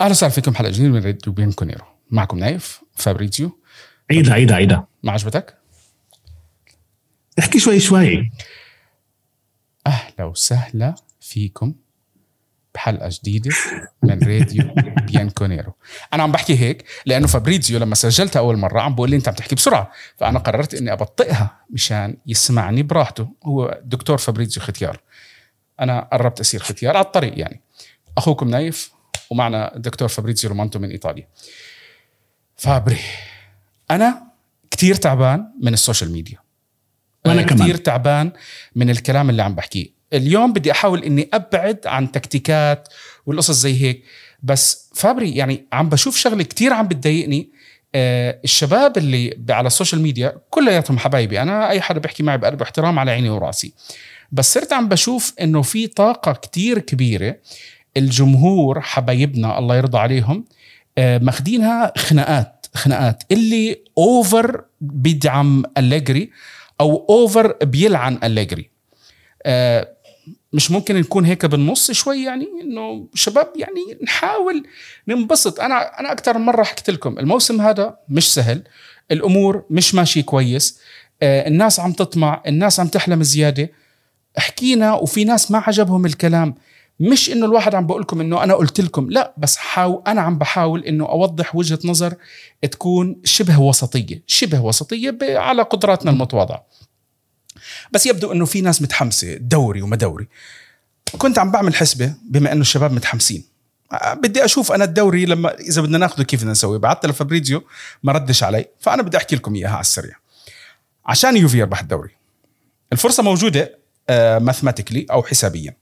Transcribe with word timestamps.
أهلا 0.00 0.10
وسهلا 0.10 0.32
فيكم 0.32 0.54
حلقة 0.54 0.70
جديدة 0.70 0.88
من 0.88 1.04
راديو 1.04 1.32
بيانكو 1.32 1.64
نيرو 1.64 1.84
معكم 2.10 2.38
نايف 2.38 2.80
فابريزيو 2.94 3.58
عيدها 4.10 4.34
عيدها 4.34 4.56
عيدها. 4.56 4.88
ما 5.02 5.12
عجبتك؟ 5.12 5.58
احكي 7.38 7.58
شوي 7.58 7.80
شوي. 7.80 8.30
أهلا 9.86 10.24
وسهلا 10.24 10.94
فيكم 11.20 11.74
بحلقة 12.74 13.08
جديدة 13.12 13.50
من 14.02 14.22
راديو 14.22 14.74
بيانكو 15.06 15.46
نيرو 15.46 15.72
أنا 16.12 16.22
عم 16.22 16.32
بحكي 16.32 16.58
هيك 16.58 16.84
لأنه 17.06 17.26
فابريزيو 17.26 17.78
لما 17.78 17.94
سجلتها 17.94 18.40
أول 18.40 18.56
مرة 18.56 18.80
عم 18.80 18.94
بقول 18.94 19.10
لي 19.10 19.16
أنت 19.16 19.28
عم 19.28 19.34
تحكي 19.34 19.54
بسرعة 19.54 19.92
فأنا 20.16 20.38
قررت 20.38 20.74
إني 20.74 20.92
أبطئها 20.92 21.60
مشان 21.70 22.16
يسمعني 22.26 22.82
براحته. 22.82 23.28
هو 23.44 23.80
دكتور 23.84 24.18
فابريزيو 24.18 24.62
ختيار. 24.62 25.00
أنا 25.80 26.08
قربت 26.12 26.40
اصير 26.40 26.60
ختيار 26.60 26.96
على 26.96 27.06
الطريق 27.06 27.38
يعني. 27.38 27.62
أخوكم 28.18 28.48
نايف 28.48 28.99
ومعنا 29.30 29.76
الدكتور 29.76 30.08
فابريزيو 30.08 30.50
رومانتو 30.50 30.78
من 30.78 30.90
إيطاليا. 30.90 31.28
فابري 32.56 33.00
أنا 33.90 34.22
كتير 34.70 34.94
تعبان 34.94 35.46
من 35.60 35.72
السوشيال 35.72 36.12
ميديا. 36.12 36.38
وأنا 37.26 37.42
كمان. 37.42 37.62
كتير 37.62 37.76
تعبان 37.76 38.32
من 38.74 38.90
الكلام 38.90 39.30
اللي 39.30 39.42
عم 39.42 39.54
بحكيه. 39.54 39.86
اليوم 40.12 40.52
بدي 40.52 40.72
أحاول 40.72 41.04
إني 41.04 41.28
أبعد 41.32 41.86
عن 41.86 42.12
تكتيكات 42.12 42.88
والقصص 43.26 43.54
زي 43.54 43.82
هيك 43.82 44.04
بس 44.42 44.90
فابري 44.94 45.36
يعني 45.36 45.66
عم 45.72 45.88
بشوف 45.88 46.16
شغلة 46.16 46.42
كتير 46.42 46.72
عم 46.72 46.88
بتضايقني. 46.88 47.50
آه 47.94 48.40
الشباب 48.44 48.98
اللي 48.98 49.38
على 49.50 49.66
السوشيال 49.66 50.00
ميديا 50.00 50.40
كلياتهم 50.50 50.98
حبايبي 50.98 51.42
أنا 51.42 51.70
أي 51.70 51.80
حدا 51.80 52.00
بيحكي 52.00 52.22
معي 52.22 52.38
بقلب 52.38 52.62
احترام 52.62 52.98
على 52.98 53.10
عيني 53.10 53.30
وراسي. 53.30 53.74
بس 54.32 54.54
صرت 54.54 54.72
عم 54.72 54.88
بشوف 54.88 55.34
إنه 55.40 55.62
في 55.62 55.86
طاقة 55.86 56.32
كتير 56.32 56.78
كبيرة 56.78 57.36
الجمهور 57.96 58.80
حبايبنا 58.80 59.58
الله 59.58 59.76
يرضى 59.76 59.98
عليهم 59.98 60.44
آه، 60.98 61.18
ماخدينها 61.18 61.92
خناقات 61.96 62.66
خناقات. 62.74 63.22
اللي 63.32 63.80
over 63.98 64.64
بيدعم 64.80 65.62
أليجري 65.78 66.30
أو 66.80 67.06
over 67.10 67.52
بيلعن 67.62 68.18
أليجري. 68.24 68.70
آه، 69.42 69.88
مش 70.52 70.70
ممكن 70.70 70.96
نكون 70.96 71.24
هيك 71.24 71.46
بالنص 71.46 71.90
شوي 71.90 72.22
يعني 72.24 72.48
إنه 72.62 73.06
شباب 73.14 73.48
يعني 73.56 73.80
نحاول 74.04 74.66
ننبسط. 75.08 75.60
أنا 75.60 76.00
أنا 76.00 76.12
أكثر 76.12 76.38
من 76.38 76.44
مرة 76.44 76.62
حكيت 76.62 76.90
لكم 76.90 77.18
الموسم 77.18 77.60
هذا 77.60 77.96
مش 78.08 78.34
سهل 78.34 78.62
الأمور 79.10 79.64
مش 79.70 79.94
ماشي 79.94 80.22
كويس 80.22 80.80
آه، 81.22 81.48
الناس 81.48 81.80
عم 81.80 81.92
تطمع 81.92 82.42
الناس 82.46 82.80
عم 82.80 82.88
تحلم 82.88 83.22
زيادة. 83.22 83.70
حكينا 84.36 84.94
وفي 84.94 85.24
ناس 85.24 85.50
ما 85.50 85.58
عجبهم 85.58 86.06
الكلام. 86.06 86.54
مش 87.00 87.30
إنه 87.30 87.46
الواحد 87.46 87.74
عم 87.74 87.86
بقول 87.86 88.02
لكم 88.02 88.20
إنه 88.20 88.44
أنا 88.44 88.54
قلت 88.54 88.80
لكم 88.80 89.10
لا 89.10 89.34
بس 89.38 89.56
حاو 89.56 90.02
أنا 90.06 90.20
عم 90.20 90.38
بحاول 90.38 90.84
إنه 90.84 91.08
أوضح 91.08 91.56
وجهة 91.56 91.78
نظر 91.84 92.14
تكون 92.62 93.20
شبه 93.24 93.60
وسطية 93.60 94.22
شبه 94.26 94.60
وسطية 94.60 95.18
على 95.22 95.62
قدراتنا 95.62 96.10
المتواضعة. 96.10 96.66
بس 97.92 98.06
يبدو 98.06 98.32
إنه 98.32 98.44
في 98.44 98.60
ناس 98.60 98.82
متحمسة 98.82 99.34
دوري 99.34 99.82
وما 99.82 99.96
دوري. 99.96 100.28
كنت 101.18 101.38
عم 101.38 101.50
بعمل 101.50 101.74
حسبة 101.74 102.14
بما 102.22 102.52
إنه 102.52 102.60
الشباب 102.60 102.92
متحمسين. 102.92 103.44
آه، 103.92 104.14
بدي 104.14 104.44
أشوف 104.44 104.72
أنا 104.72 104.84
الدوري 104.84 105.26
لما 105.26 105.54
إذا 105.54 105.82
بدنا 105.82 105.98
ناخذه 105.98 106.22
كيف 106.22 106.40
بدنا 106.40 106.52
نسوي؟ 106.52 106.78
بعثت 106.78 107.06
لفابريزيو 107.06 107.62
ما 108.02 108.12
ردش 108.12 108.42
علي 108.42 108.66
فأنا 108.80 109.02
بدي 109.02 109.16
أحكي 109.16 109.36
لكم 109.36 109.54
إياها 109.54 109.70
على 109.70 109.80
السريع. 109.80 110.16
عشان 111.06 111.36
يوفي 111.36 111.58
يربح 111.58 111.80
الدوري. 111.80 112.10
الفرصة 112.92 113.22
موجودة 113.22 113.78
ماثماتيكلي 114.38 115.06
أو 115.10 115.22
حسابيا. 115.22 115.76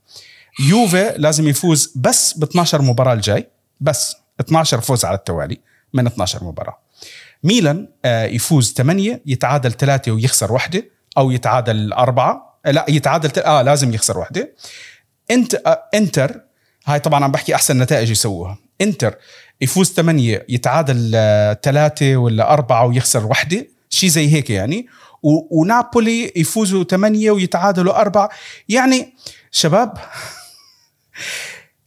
يوفي 0.59 1.15
لازم 1.17 1.49
يفوز 1.49 1.93
بس 1.97 2.39
ب 2.39 2.43
12 2.43 2.83
مباراة 2.83 3.13
الجاي 3.13 3.49
بس 3.81 4.17
12 4.41 4.81
فوز 4.81 5.05
على 5.05 5.17
التوالي 5.17 5.61
من 5.93 6.07
12 6.07 6.45
مباراة. 6.45 6.79
ميلان 7.45 7.89
آه، 8.05 8.25
يفوز 8.25 8.73
8 8.73 9.23
يتعادل 9.27 9.73
3 9.73 10.13
ويخسر 10.13 10.53
واحدة 10.53 10.85
أو 11.19 11.31
يتعادل 11.31 11.93
أربعة. 11.93 12.61
آه، 12.67 12.71
لا 12.71 12.87
يتعادل 12.89 13.31
تل... 13.31 13.43
آه 13.43 13.63
لازم 13.63 13.95
يخسر 13.95 14.19
واحدة 14.19 14.55
انت 15.31 15.55
آه 15.55 15.85
إنتر 15.95 16.41
هاي 16.87 17.01
طبعا 17.01 17.25
عم 17.25 17.33
بحكي 17.33 17.55
أحسن 17.55 17.79
نتائج 17.79 18.11
يسووها. 18.11 18.59
إنتر 18.81 19.15
يفوز 19.61 19.93
8 19.93 20.47
يتعادل 20.49 21.11
3 21.63 22.17
ولا 22.17 22.53
أربعة 22.53 22.87
ويخسر 22.87 23.27
واحدة 23.27 23.67
شيء 23.91 24.09
زي 24.09 24.33
هيك 24.33 24.51
يعني. 24.51 24.87
و... 25.23 25.61
ونابولي 25.61 26.33
يفوزوا 26.37 26.85
8 26.85 27.31
ويتعادلوا 27.31 28.01
أربعة. 28.01 28.29
يعني 28.69 29.15
شباب 29.51 29.99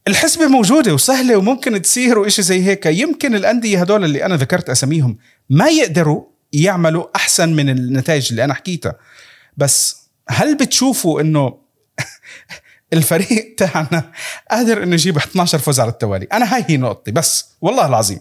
الحسبة 0.08 0.46
موجودة 0.46 0.94
وسهلة 0.94 1.36
وممكن 1.36 1.82
تصير 1.82 2.18
وإشي 2.18 2.42
زي 2.42 2.64
هيك. 2.64 2.86
يمكن 2.86 3.34
الأندية 3.34 3.80
هدول 3.80 4.04
اللي 4.04 4.24
أنا 4.24 4.36
ذكرت 4.36 4.70
أساميهم 4.70 5.18
ما 5.50 5.68
يقدروا 5.68 6.24
يعملوا 6.52 7.06
أحسن 7.16 7.52
من 7.52 7.68
النتائج 7.68 8.26
اللي 8.30 8.44
أنا 8.44 8.54
حكيتها. 8.54 8.94
بس 9.56 9.96
هل 10.28 10.56
بتشوفوا 10.56 11.20
إنه 11.20 11.58
الفريق 12.92 13.54
تاعنا 13.56 14.12
قادر 14.50 14.82
إنه 14.82 14.94
يجيب 14.94 15.16
12 15.16 15.58
فوز 15.58 15.80
على 15.80 15.90
التوالي؟ 15.90 16.26
أنا 16.32 16.54
هاي 16.54 16.64
هي 16.68 16.76
نقطتي 16.76 17.10
بس 17.10 17.44
والله 17.60 17.86
العظيم. 17.86 18.20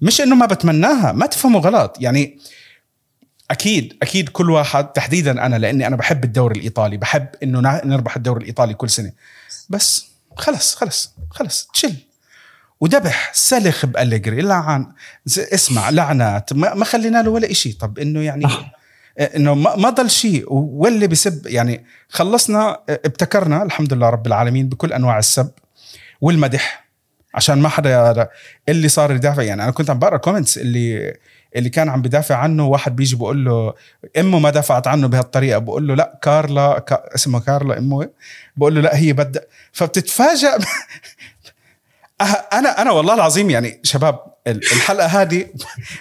مش 0.00 0.20
إنه 0.20 0.34
ما 0.34 0.46
بتمناها 0.46 1.12
ما 1.12 1.26
تفهموا 1.26 1.60
غلط. 1.60 1.96
يعني 2.00 2.38
أكيد 3.50 3.96
أكيد 4.02 4.28
كل 4.28 4.50
واحد 4.50 4.86
تحديدا 4.86 5.46
أنا 5.46 5.56
لأني 5.56 5.86
أنا 5.86 5.96
بحب 5.96 6.24
الدوري 6.24 6.58
الإيطالي 6.58 6.96
بحب 6.96 7.26
إنه 7.42 7.60
نربح 7.60 8.16
الدوري 8.16 8.40
الإيطالي 8.40 8.74
كل 8.74 8.90
سنة. 8.90 9.12
بس 9.68 10.15
خلص 10.36 10.74
خلص 10.74 11.14
خلص 11.30 11.68
تشل. 11.74 11.94
وذبح 12.80 13.32
سلخ 13.34 13.86
بأليجري. 13.86 14.42
لعن 14.42 14.92
اسمع 15.38 15.90
لعنات. 15.90 16.52
ما 16.52 16.84
خلينا 16.84 17.22
له 17.22 17.30
ولا 17.30 17.50
إشي. 17.50 17.72
طب 17.72 17.98
إنه 17.98 18.20
يعني 18.20 18.42
صح. 18.42 18.72
إنه 19.20 19.54
ما 19.54 19.76
ما 19.76 19.90
ضل 19.90 20.10
شيء 20.10 20.44
واللي 20.52 21.06
بسب 21.06 21.46
يعني 21.46 21.84
خلصنا 22.08 22.80
ابتكرنا 22.88 23.62
الحمد 23.62 23.92
لله 23.92 24.10
رب 24.10 24.26
العالمين 24.26 24.68
بكل 24.68 24.92
أنواع 24.92 25.18
السب 25.18 25.50
والمدح. 26.20 26.86
عشان 27.34 27.58
ما 27.58 27.68
حدا 27.68 28.28
اللي 28.68 28.88
صار 28.88 29.12
يدافع 29.12 29.42
يعني 29.42 29.62
أنا 29.62 29.70
كنت 29.70 29.90
عم 29.90 29.98
بقرأ 29.98 30.16
comments 30.16 30.58
اللي 30.58 31.16
اللي 31.56 31.68
كان 31.68 31.88
عم 31.88 32.02
بدافع 32.02 32.36
عنه. 32.36 32.66
واحد 32.66 32.96
بيجي 32.96 33.16
بقول 33.16 33.44
له 33.44 33.74
أمه 34.18 34.38
ما 34.38 34.50
دافعت 34.50 34.86
عنه 34.86 35.06
بهالطريقة. 35.06 35.58
بقول 35.58 35.88
له 35.88 35.94
لا 35.94 36.18
كارلا 36.22 36.78
كا 36.78 37.14
اسمها 37.14 37.40
كارلا 37.40 37.78
أمه. 37.78 38.08
بقول 38.56 38.74
له 38.74 38.80
لا 38.80 38.96
هي 38.96 39.12
بدأ 39.12 39.44
فبتتفاجأ 39.76 40.58
أه- 42.22 42.24
أنا 42.54 42.82
أنا 42.82 42.90
والله 42.90 43.14
العظيم 43.14 43.50
يعني 43.50 43.80
شباب 43.82 44.20
ال- 44.46 44.56
الحلقة 44.72 45.06
هذه 45.06 45.46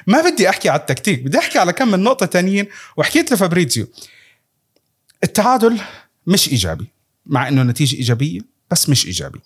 ما 0.07 0.21
بدي 0.29 0.49
أحكي 0.49 0.69
على 0.69 0.79
التكتيك 0.79 1.21
بدي 1.23 1.37
أحكي 1.39 1.59
على 1.59 1.73
كم 1.73 1.87
من 1.91 1.99
نقطة 1.99 2.25
تانيين 2.25 2.67
وحكيت 2.97 3.31
لفابريزيو 3.33 3.87
التعادل 5.23 5.79
مش 6.27 6.49
إيجابي 6.49 6.91
مع 7.25 7.47
إنه 7.47 7.63
نتيجة 7.63 7.95
إيجابية 7.95 8.39
بس 8.71 8.89
مش 8.89 9.05
إيجابي. 9.05 9.39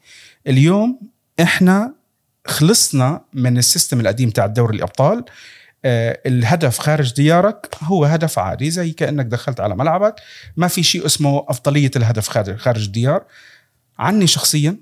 اليوم 0.47 0.99
إحنا 1.41 1.93
خلصنا 2.47 3.21
من 3.33 3.57
السيستم 3.57 3.99
القديم 3.99 4.29
تاع 4.29 4.45
دوري 4.45 4.77
الأبطال 4.77 5.25
آه، 5.85 6.19
الهدف 6.25 6.79
خارج 6.79 7.13
ديارك 7.13 7.69
هو 7.83 8.05
هدف 8.05 8.39
عادي 8.39 8.71
زي 8.71 8.91
كأنك 8.91 9.25
دخلت 9.25 9.59
على 9.59 9.75
ملعبك 9.75 10.15
ما 10.57 10.67
في 10.67 10.83
شيء 10.83 11.05
اسمه 11.05 11.45
أفضلية 11.49 11.91
الهدف 11.95 12.27
خارج 12.27 12.57
خارج 12.57 12.83
الديار 12.85 13.23
عني 13.99 14.27
شخصيا 14.27 14.77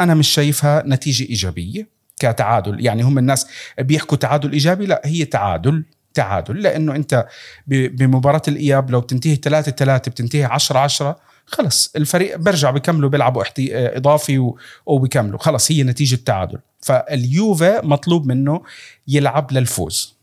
أنا 0.00 0.14
مش 0.14 0.28
شايفها 0.28 0.82
نتيجة 0.86 1.24
إيجابية 1.28 1.88
كتعادل. 2.18 2.84
يعني 2.86 3.02
هم 3.02 3.18
الناس 3.18 3.46
بيحكوا 3.78 4.16
تعادل 4.18 4.52
إيجابي 4.52 4.86
لا 4.86 5.02
هي 5.04 5.24
تعادل 5.24 5.84
تعادل. 6.14 6.62
لأنه 6.62 6.96
أنت 6.96 7.26
بمباراة 7.66 8.42
الإياب 8.48 8.90
لو 8.90 9.00
بتنتهي 9.00 9.36
3 9.36 9.72
3 9.72 10.10
بتنتهي 10.10 10.44
10 10.44 10.78
10 10.78 11.20
خلص 11.46 11.92
الفريق 11.96 12.36
برجع 12.36 12.70
بكملوا 12.70 13.10
بيلعبوا 13.10 13.44
إضافي. 13.58 14.52
وبكملوا 14.86 15.38
خلص 15.38 15.72
هي 15.72 15.82
نتيجة 15.82 16.16
تعادل. 16.16 16.58
فاليوفا 16.80 17.84
مطلوب 17.84 18.26
منه 18.26 18.62
يلعب 19.08 19.52
للفوز. 19.52 20.16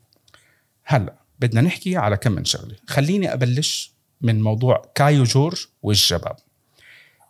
هلأ 0.85 1.13
بدنا 1.39 1.61
نحكي 1.61 1.97
على 1.97 2.17
كم 2.17 2.31
من 2.31 2.45
شغلة. 2.45 2.75
خليني 2.87 3.33
أبلش 3.33 3.93
من 4.21 4.41
موضوع 4.41 4.91
كايو 4.95 5.23
جورج 5.23 5.65
والشباب. 5.83 6.35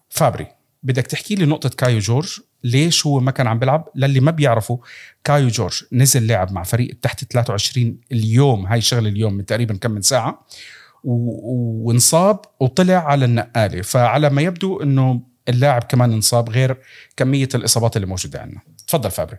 فابري 0.10 0.57
بدك 0.84 1.08
تحكي 1.08 1.36
لي 1.36 1.46
نقطة 1.46 1.70
كايو 1.70 2.00
جورج 2.00 2.40
ليش 2.64 3.06
هو 3.06 3.20
ما 3.20 3.32
كان 3.32 3.48
عم 3.48 3.60
بيلعب؟ 3.60 3.90
للي 3.96 4.20
ما 4.20 4.32
بيعرفوا 4.32 4.78
كايو 5.24 5.48
جورج 5.48 5.84
نزل 5.92 6.28
لعب 6.28 6.52
مع 6.52 6.64
فريق 6.64 6.98
تحت 7.02 7.24
23 7.34 7.98
اليوم 8.12 8.66
هاي 8.66 8.78
الشغلة 8.78 9.10
اليوم 9.10 9.34
من 9.34 9.46
تقريبا 9.46 9.78
كم 9.78 9.92
من 9.92 10.02
ساعة 10.02 10.46
و- 11.04 11.88
وانصاب 11.88 12.40
وطلع 12.60 12.96
على 12.96 13.26
النقالة. 13.26 13.82
فعلى 13.82 14.30
ما 14.30 14.42
يبدو 14.42 14.82
إنه 14.84 15.22
اللاعب 15.50 15.84
كمان 15.84 16.14
انصاب 16.14 16.50
غير 16.50 16.78
كمية 17.18 17.50
الإصابات 17.56 17.96
اللي 17.96 18.08
موجودة 18.08 18.42
عندنا. 18.42 18.62
تفضل 18.88 19.12
فابري. 19.12 19.38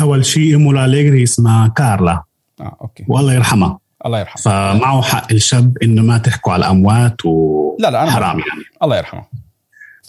أول 0.00 0.24
شيء 0.24 0.56
امه 0.56 0.72
لأليجري 0.72 1.22
اسمها 1.22 1.68
كارلا. 1.68 2.22
آه 2.60 2.76
أوكي. 2.80 3.04
والله 3.08 3.34
يرحمها 3.34 3.78
الله 4.06 4.20
يرحمه. 4.20 4.42
فمعه 4.42 5.02
حق 5.02 5.32
الشاب 5.32 5.78
إنه 5.82 6.02
ما 6.02 6.18
تحكوا 6.18 6.52
على 6.52 6.66
الأموات 6.66 7.26
و 7.26 7.76
لا 7.80 7.90
لا 7.90 8.02
أنا 8.02 8.10
حرام 8.10 8.38
يعني. 8.38 8.62
الله 8.82 8.96
يرحمه. 8.96 9.24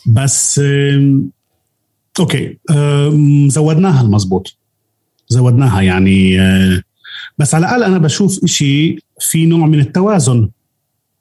بس 0.06 0.62
أوكي 2.20 2.58
زودناها 3.48 4.02
المزبوط. 4.02 4.58
زودناها 5.28 5.82
يعني 5.82 6.42
آه، 6.42 6.82
بس 7.38 7.56
على 7.56 7.66
الأقل 7.66 7.84
أنا 7.84 7.98
بشوف 7.98 8.44
إشي 8.44 8.98
في 9.20 9.46
نوع 9.46 9.68
من 9.68 9.80
التوازن 9.80 10.50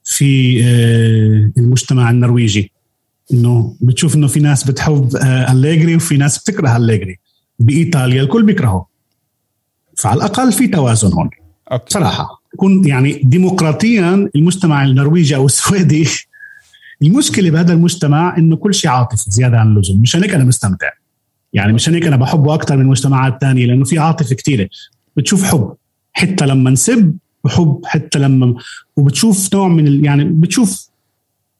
في 0.05 0.63
آه، 0.65 1.61
المجتمع 1.61 2.11
النرويجي. 2.11 2.73
إنه 3.33 3.77
بتشوف 3.81 4.15
إنه 4.15 4.27
في 4.27 4.41
ناس 4.41 4.65
بتحب 4.65 5.17
آه، 5.17 5.53
أليجري 5.53 5.97
وفي 5.97 6.17
ناس 6.17 6.39
بتكره 6.39 6.77
أليجري. 6.77 7.19
بإيطاليا 7.59 8.23
الكل 8.23 8.43
بيكرهه. 8.43 8.87
فعلى 9.99 10.17
الأقل 10.17 10.53
في 10.53 10.69
توازن 10.69 11.13
هون. 11.13 11.31
أوكي. 11.73 11.95
صراحة. 11.95 12.42
يكون 12.55 12.89
يعني 12.89 13.13
ديمقراطيا 13.25 14.31
المجتمع 14.37 14.85
النرويجي 14.85 15.37
أو 15.37 15.47
السويدي. 15.47 16.09
المشكلة 17.03 17.51
بهذا 17.51 17.73
المجتمع 17.73 18.37
إنه 18.39 18.57
كل 18.57 18.75
شيء 18.75 18.91
عاطفي 18.91 19.31
زيادة 19.31 19.59
عن 19.59 19.77
اللزوم. 19.77 20.01
مشان 20.01 20.23
هيك 20.23 20.35
أنا 20.35 20.45
مستمتع. 20.45 20.89
يعني 21.53 21.73
مشان 21.73 21.95
هيك 21.95 22.07
أنا 22.07 22.17
بحبه 22.17 22.55
أكثر 22.55 22.77
من 22.77 22.83
المجتمعات 22.83 23.33
الثانية 23.33 23.67
لأنه 23.67 23.85
في 23.85 23.99
عاطفة 23.99 24.35
كثيره 24.35 24.69
بتشوف 25.17 25.45
حب 25.45 25.75
حتى 26.13 26.47
لما 26.47 26.71
نسب 26.71 27.17
بحب 27.45 27.81
حتى 27.85 28.19
لما 28.19 28.55
وبتشوف 28.97 29.55
نوع 29.55 29.69
من 29.69 29.87
ال- 29.87 30.05
يعني 30.05 30.25
بتشوف 30.25 30.89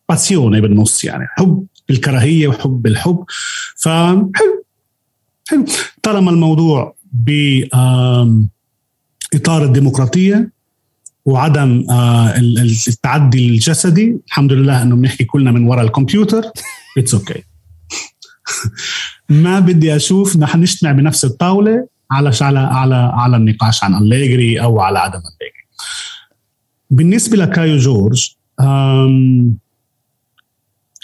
باسيوني 0.09 0.61
بالنص 0.61 1.05
يعني. 1.05 1.27
حب 1.37 1.67
بالكراهيه 1.89 2.49
وحب 2.49 2.83
بالحب 2.83 3.25
فحلو 3.77 4.33
حلو. 5.49 5.65
طالما 6.03 6.31
الموضوع 6.31 6.95
ب 7.13 7.31
إطار 9.35 9.65
الديمقراطية 9.65 10.51
وعدم 11.25 11.85
آه، 11.91 12.37
ال- 12.37 12.59
ال- 12.59 12.77
التعدي 12.89 13.49
الجسدي 13.49 14.17
الحمد 14.27 14.53
لله 14.53 14.83
إنه 14.83 14.97
بنحكي 14.97 15.25
كلنا 15.25 15.51
من 15.51 15.65
وراء 15.69 15.85
الكمبيوتر. 15.85 16.43
it's 16.99 17.15
okay 17.15 17.43
ما 19.29 19.61
بدي 19.61 19.97
أشوف 19.97 20.37
نحن 20.37 20.61
نجتمع 20.61 20.93
بنفس 20.93 21.25
الطاولة 21.25 21.87
على 22.11 22.31
على 22.41 22.59
على 22.59 22.95
على 22.95 23.37
النقاش 23.37 23.85
عن 23.85 23.95
أليجري 23.95 24.63
أو 24.63 24.81
على 24.81 24.99
عدم 24.99 25.19
أليجري 25.19 25.63
بالنسبة 26.91 27.37
لكايو 27.37 27.77
جورج 27.79 28.31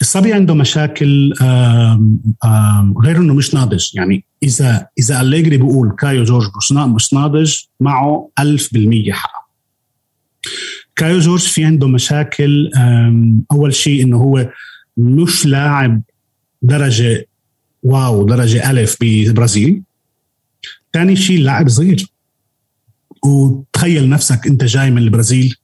الصبي 0.00 0.32
عنده 0.32 0.54
مشاكل 0.54 1.32
آم، 1.42 2.20
آم، 2.44 2.94
غير 2.98 3.16
إنه 3.16 3.34
مش 3.34 3.54
ناضج. 3.54 3.86
يعني 3.94 4.24
إذا 4.42 4.86
إذا 4.98 5.20
أليجري 5.20 5.56
بيقول 5.56 5.90
كايو 5.98 6.24
جورج 6.24 6.44
مش 6.94 7.12
ناضج 7.12 7.54
معه 7.80 8.28
1000% 8.40 9.12
حق. 9.12 9.37
كايو 10.96 11.18
جورج 11.18 11.40
في 11.40 11.64
عنده 11.64 11.88
مشاكل 11.88 12.70
أول 13.52 13.74
شيء 13.74 14.02
إنه 14.02 14.16
هو 14.16 14.50
مش 14.96 15.46
لاعب 15.46 16.02
درجة 16.62 17.28
واو 17.82 18.26
درجة 18.26 18.70
ألف 18.70 18.96
بالبرازيل 19.00 19.82
ثاني 20.92 21.16
شيء 21.16 21.40
لاعب 21.40 21.68
صغير. 21.68 22.06
وتخيل 23.24 24.08
نفسك 24.08 24.46
أنت 24.46 24.64
جاي 24.64 24.90
من 24.90 24.98
البرازيل 24.98 25.54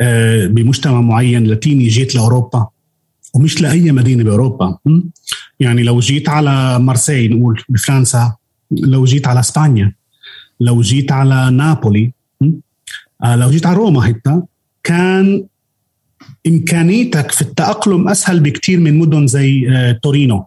آه، 0.00 0.46
بمجتمع 0.46 1.00
معين 1.00 1.44
لاتيني 1.44 1.88
جيت 1.88 2.14
لأوروبا 2.14 2.68
ومش 3.34 3.60
لأي 3.60 3.92
مدينة 3.92 4.24
بأوروبا? 4.24 4.78
يعني 5.60 5.82
لو 5.82 6.00
جيت 6.00 6.28
على 6.28 6.78
مارسي 6.78 7.28
نقول 7.28 7.62
بفرنسا 7.68 8.36
لو 8.70 9.04
جيت 9.04 9.26
على 9.26 9.40
إسبانيا 9.40 9.94
لو 10.60 10.80
جيت 10.80 11.12
على 11.12 11.50
نابولي 11.50 12.12
لو 13.24 13.50
جيت 13.50 13.66
على 13.66 13.76
روما 13.76 14.02
حتى 14.02 14.42
كان 14.82 15.46
إمكانيتك 16.46 17.32
في 17.32 17.42
التأقلم 17.42 18.08
أسهل 18.08 18.40
بكثير 18.40 18.80
من 18.80 18.98
مدن 18.98 19.26
زي 19.26 19.68
آه، 19.70 19.92
تورينو 19.92 20.46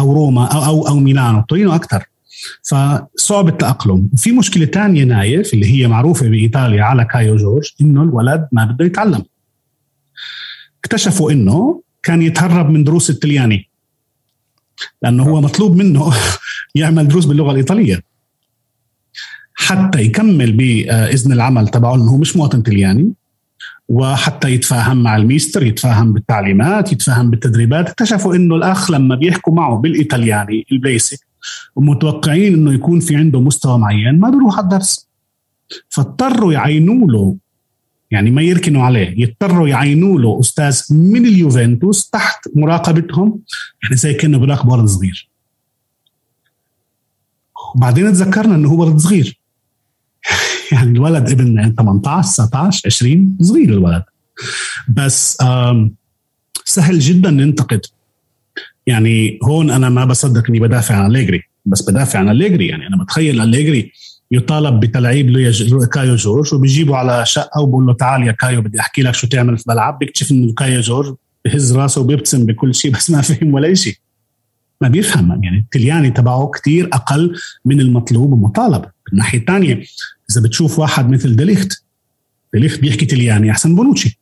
أو 0.00 0.12
روما 0.12 0.44
أو 0.44 0.64
أو 0.64 0.88
أو 0.88 0.96
ميلانو. 0.96 1.42
تورينو 1.48 1.74
أكثر. 1.74 2.04
فصعب 2.62 3.48
التأقلم. 3.48 4.10
وفي 4.12 4.32
مشكلة 4.32 4.66
ثانية 4.66 5.04
نايف 5.04 5.54
اللي 5.54 5.66
هي 5.66 5.88
معروفة 5.88 6.28
بإيطاليا 6.28 6.82
على 6.82 7.04
كايو 7.04 7.36
جورج 7.36 7.70
إنه 7.80 8.02
الولد 8.02 8.48
ما 8.52 8.64
بده 8.64 8.84
يتعلم. 8.84 9.24
اكتشفوا 10.84 11.32
إنه 11.32 11.82
كان 12.02 12.22
يتهرب 12.22 12.70
من 12.70 12.84
دروس 12.84 13.10
الطلياني 13.10 13.68
لأنه 15.02 15.22
هو 15.22 15.40
مطلوب 15.40 15.76
منه 15.76 16.12
يعمل 16.74 17.08
دروس 17.08 17.24
باللغة 17.24 17.50
الإيطالية. 17.50 18.02
حتى 19.60 20.00
يكمل 20.00 20.52
بإذن 20.52 21.32
العمل 21.32 21.68
تبعه 21.68 21.94
انه 21.94 22.10
هو 22.10 22.18
مش 22.18 22.36
مواطن 22.36 22.62
طلياني 22.62 23.12
وحتى 23.88 24.50
يتفاهم 24.50 25.02
مع 25.02 25.16
الميستر 25.16 25.62
يتفاهم 25.62 26.12
بالتعليمات 26.12 26.92
يتفاهم 26.92 27.30
بالتدريبات. 27.30 27.88
اكتشفوا 27.88 28.34
إنه 28.34 28.56
الأخ 28.56 28.90
لما 28.90 29.14
بيحكوا 29.14 29.54
معه 29.54 29.76
بالإيطالياني 29.76 30.66
ال 30.72 30.80
basic 30.80 31.18
ومتوقعين 31.76 32.54
إنه 32.54 32.72
يكون 32.72 33.00
في 33.00 33.16
عنده 33.16 33.40
مستوى 33.40 33.78
معين 33.78 34.18
ما 34.18 34.30
بيروح 34.30 34.56
على 34.56 34.64
الدرس. 34.64 35.08
فاضطروا 35.88 36.52
يعينوا 36.52 37.10
له 37.10 37.36
يعني 38.10 38.30
ما 38.30 38.42
يركنوا 38.42 38.82
عليه 38.82 39.22
يضطروا 39.22 39.68
يعينوا 39.68 40.20
له 40.20 40.40
أستاذ 40.40 40.82
من 40.90 41.26
اليوفنتوس 41.26 42.10
تحت 42.10 42.48
مراقبتهم 42.56 43.40
يعني 43.82 43.96
زي 43.96 44.14
كأنه 44.14 44.38
بيراقب 44.38 44.68
ولد 44.72 44.86
صغير. 44.86 45.30
وبعدين 47.74 48.12
تذكرنا 48.12 48.54
إنه 48.54 48.68
هو 48.68 48.84
ولد 48.84 48.96
صغير. 48.96 49.39
يعني 50.72 50.90
الولد 50.90 51.30
ابن 51.30 51.74
18 51.78 52.28
19 52.28 52.82
20 52.86 53.36
صغير 53.40 53.68
الولد. 53.68 54.02
بس 54.88 55.38
سهل 56.64 56.98
جدا 56.98 57.30
ننتقد. 57.30 57.80
يعني 58.86 59.38
هون 59.44 59.70
أنا 59.70 59.88
ما 59.88 60.04
بصدق 60.04 60.48
إني 60.48 60.60
بدافع 60.60 60.94
عن 60.94 61.10
أليجري 61.10 61.42
بس 61.66 61.90
بدافع 61.90 62.18
عن 62.18 62.28
أليجري. 62.28 62.66
يعني 62.66 62.86
أنا 62.86 63.04
بتخيل 63.04 63.40
أليجري 63.40 63.92
يطالب 64.32 64.80
بتلعيب 64.80 65.52
كايو 65.92 66.16
جورج 66.16 66.54
وبيجيبوا 66.54 66.96
على 66.96 67.26
شقة 67.26 67.60
وبقول 67.60 67.86
له 67.86 67.92
تعال 67.92 68.22
يا 68.22 68.32
كايو 68.32 68.62
بدي 68.62 68.80
أحكي 68.80 69.02
لك 69.02 69.14
شو 69.14 69.26
تعمل 69.26 69.58
في 69.58 69.66
الملعب 69.66 69.98
بيكتشف 69.98 70.30
إنه 70.30 70.52
كايو 70.52 70.80
جورج 70.80 71.14
بهز 71.44 71.72
راسه 71.72 72.00
وبيبتسم 72.00 72.46
بكل 72.46 72.74
شيء 72.74 72.92
بس 72.92 73.10
ما 73.10 73.20
فهم 73.20 73.54
ولا 73.54 73.74
شيء 73.74 73.96
ما 74.80 74.88
بيفهم 74.88 75.44
يعني 75.44 75.58
التلياني 75.58 76.10
تبعه 76.10 76.50
كتير 76.54 76.88
أقل 76.92 77.36
من 77.64 77.80
المطلوب 77.80 78.32
ومطالب. 78.32 78.84
الناحية 79.12 79.38
الثانية 79.38 79.84
إذا 80.30 80.40
بتشوف 80.42 80.78
واحد 80.78 81.10
مثل 81.10 81.36
ديليخت 81.36 81.84
ديليخت 82.54 82.80
بيحكي 82.80 83.06
تلياني 83.06 83.50
أحسن 83.50 83.74
بونوتشي. 83.74 84.18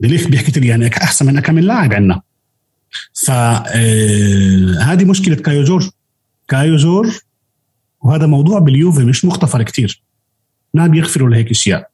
ديليخت 0.00 0.28
بيحكي 0.28 0.52
تلياني 0.52 0.86
أحسن 0.86 1.26
من 1.26 1.40
كم 1.40 1.58
لاعب 1.58 1.92
عندنا. 1.92 2.22
فهذه 3.24 5.04
مشكلة 5.04 5.36
كايو 5.36 5.64
جورج. 5.64 5.90
كايو 6.48 6.76
جورج 6.76 7.12
وهذا 8.00 8.26
موضوع 8.26 8.58
باليوفي 8.58 9.04
مش 9.04 9.24
مغتفر 9.24 9.62
كتير. 9.62 10.02
ما 10.74 10.86
بيغفروا 10.86 11.30
لهيك 11.30 11.50
أشياء. 11.50 11.90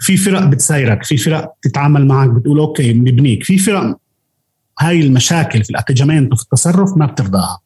في 0.00 0.16
فرق 0.16 0.44
بتسايرك 0.44 1.04
في 1.04 1.16
فرق 1.16 1.52
تتعامل 1.62 2.06
معك 2.06 2.30
بتقول 2.30 2.58
أوكي 2.58 2.92
بنبنيك 2.92 3.44
في 3.44 3.58
فرق 3.58 3.98
هاي 4.80 5.00
المشاكل 5.00 5.64
في 5.64 5.70
ال 5.70 5.74
atteggiamento 5.74 6.32
وفي 6.32 6.42
التصرف 6.42 6.96
ما 6.96 7.06
بترضاها. 7.06 7.60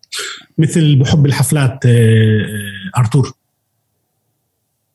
مثل 0.58 0.96
بحب 0.96 1.26
الحفلات 1.26 1.86
آه، 1.86 1.90
آه، 1.90 2.98
أرتور. 3.00 3.32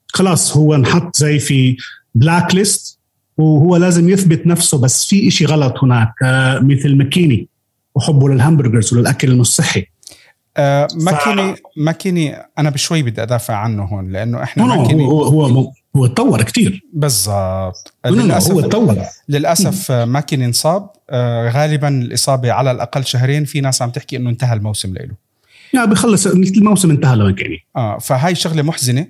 خلاص 0.08 0.58
هو 0.58 0.76
انحط 0.76 1.16
زي 1.16 1.40
في 1.40 1.78
blacklist 2.16 3.00
وهو 3.38 3.78
لازم 3.78 4.10
يثبت 4.10 4.48
نفسه 4.48 4.78
بس 4.82 5.06
في 5.06 5.28
إشي 5.28 5.46
غلط 5.46 5.84
هناك 5.84 6.14
آه، 6.24 6.60
مثل 6.60 6.96
ماكيني. 6.96 7.48
وحبه 7.96 8.30
لل 8.30 8.40
hamburgers 8.40 8.94
وللأكل 8.94 9.32
المش 9.32 9.48
صحي 9.48 9.86
آه 10.58 10.88
ماكيني 10.96 11.56
ماكيني 11.78 12.36
أنا 12.58 12.70
بشوي 12.70 13.04
بدي 13.04 13.24
أدافع 13.24 13.56
عنه 13.56 13.84
هون 13.84 14.12
لأنه 14.12 14.44
إحنا 14.44 14.66
ماكيني 14.66 15.06
هو 15.06 15.24
هو 15.24 15.72
هو 15.96 16.08
تطور 16.08 16.44
كثير 16.44 16.84
بالضبط. 16.94 17.94
no 18.06 18.12
هو 18.12 18.26
للأسف 18.26 18.60
تطور 18.60 18.98
للأسف 19.30 19.92
آه، 19.92 20.06
ماكيني 20.06 20.46
انصاب. 20.46 20.90
آه 21.10 21.50
غالبا 21.50 21.88
الإصابة 21.88 22.52
على 22.52 22.72
الأقل 22.72 23.06
شهرين 23.06 23.46
في 23.46 23.62
ناس 23.62 23.82
عم 23.82 23.90
تحكي 23.90 24.18
إنه 24.18 24.30
انتهى 24.30 24.54
الموسم 24.54 24.94
له 24.94 25.16
يعني 25.74 25.88
بخلص 25.92 26.28
الموسم 26.28 26.92
انتهى 26.92 27.16
لماكيني 27.16 27.66
آه 27.76 27.98
فهاي 27.98 28.36
شغلة 28.36 28.62
محزنة. 28.62 29.08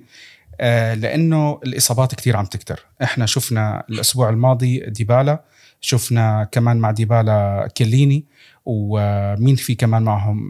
آه 0.60 0.94
لأنه 0.94 1.60
الإصابات 1.64 2.14
كثير 2.14 2.36
عم 2.36 2.44
تكتر. 2.44 2.86
إحنا 3.02 3.26
شفنا 3.26 3.84
الأسبوع 3.90 4.30
الماضي 4.30 4.78
ديبالا 4.78 5.44
شفنا 5.80 6.48
كمان 6.52 6.76
مع 6.76 6.90
ديبالا 6.90 7.68
كيليني 7.74 8.24
ومين 8.64 9.56
في 9.56 9.74
كمان 9.74 10.02
معهم؟ 10.02 10.48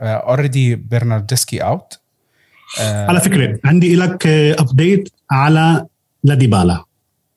already 0.00 0.74
برناردسكي 0.74 1.58
out 1.58 1.98
على 2.80 3.20
فكرة 3.20 3.58
عندي 3.64 3.96
لك 3.96 4.26
update 4.26 5.08
على 5.30 5.86
لديبالا 6.24 6.84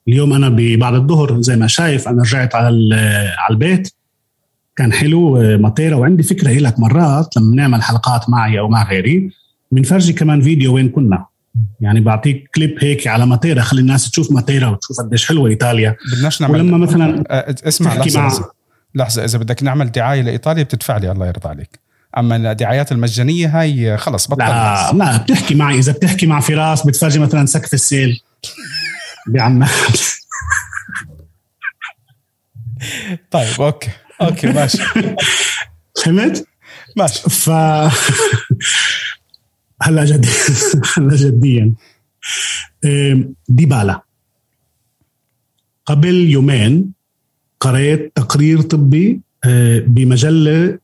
اليوم 0.07 0.33
أنا 0.33 0.49
بعد 0.77 0.93
الظهر 0.93 1.41
زي 1.41 1.55
ما 1.55 1.67
شايف 1.67 2.07
أنا 2.07 2.21
رجعت 2.21 2.55
على 2.55 2.69
ال- 2.69 2.93
على 3.37 3.51
البيت. 3.51 3.93
كان 4.75 4.93
حلو 4.93 5.37
آه، 5.37 5.57
مطيرة 5.57 5.95
وعندي 5.95 6.23
فكرة 6.23 6.51
لك 6.51 6.79
مرات 6.79 7.37
لما 7.37 7.55
نعمل 7.55 7.81
حلقات 7.83 8.29
معي 8.29 8.59
أو 8.59 8.67
مع 8.69 8.89
غيري 8.89 9.31
بنفرجي 9.71 10.13
كمان 10.13 10.41
فيديو 10.41 10.75
وين 10.75 10.89
كنا. 10.89 11.25
يعني 11.81 11.99
بعطيك 11.99 12.49
كليب 12.55 12.75
هيك 12.81 13.07
على 13.07 13.25
ماتيرا 13.25 13.61
خلي 13.61 13.81
الناس 13.81 14.11
تشوف 14.11 14.31
ماتيرا 14.31 14.67
وتشوف 14.67 14.97
قديش 14.99 15.27
حلوة 15.27 15.49
إيطاليا. 15.49 15.95
بدناش 16.15 16.41
نعمل 16.41 16.55
ولما 16.61 16.77
مثلا 16.77 17.23
آه 17.29 17.55
اسمع 17.67 17.93
لحظة. 17.95 18.51
لحظة 18.95 19.25
إذا 19.25 19.37
بدك 19.37 19.63
نعمل 19.63 19.91
دعاية 19.91 20.21
لإيطاليا 20.21 20.63
بتدفع 20.63 20.97
لي 20.97 21.11
الله 21.11 21.27
يرضى 21.27 21.49
عليك. 21.49 21.79
أما 22.17 22.51
الدعايات 22.51 22.91
المجانية 22.91 23.59
هاي 23.59 23.97
خلص 23.97 24.27
بطل 24.27 24.39
لا 24.39 24.91
لا 24.93 25.17
بتحكي 25.17 25.55
معي 25.55 25.79
إذا 25.79 25.91
بتحكي 25.91 26.25
مع 26.25 26.39
فراس 26.39 26.85
بتفرجي 26.87 27.19
مثلا 27.19 27.45
سقف 27.45 27.73
السيل. 27.73 28.21
بعمان 29.27 29.67
طيب 33.31 33.61
أوكي 33.61 33.89
أوكي 34.21 34.47
ماشي. 34.47 34.77
فهمت؟ 36.03 36.45
ماشي. 36.97 37.29
ف 37.29 37.49
هلا 39.81 40.05
جد 40.05 40.25
هلا 40.97 41.15
جديا. 41.15 41.73
ديبالا. 43.49 44.01
قبل 45.85 46.15
يومين 46.15 46.91
قرأت 47.59 48.11
تقرير 48.15 48.61
طبي 48.61 49.21
إيه، 49.45 49.79
بمجلة 49.79 50.79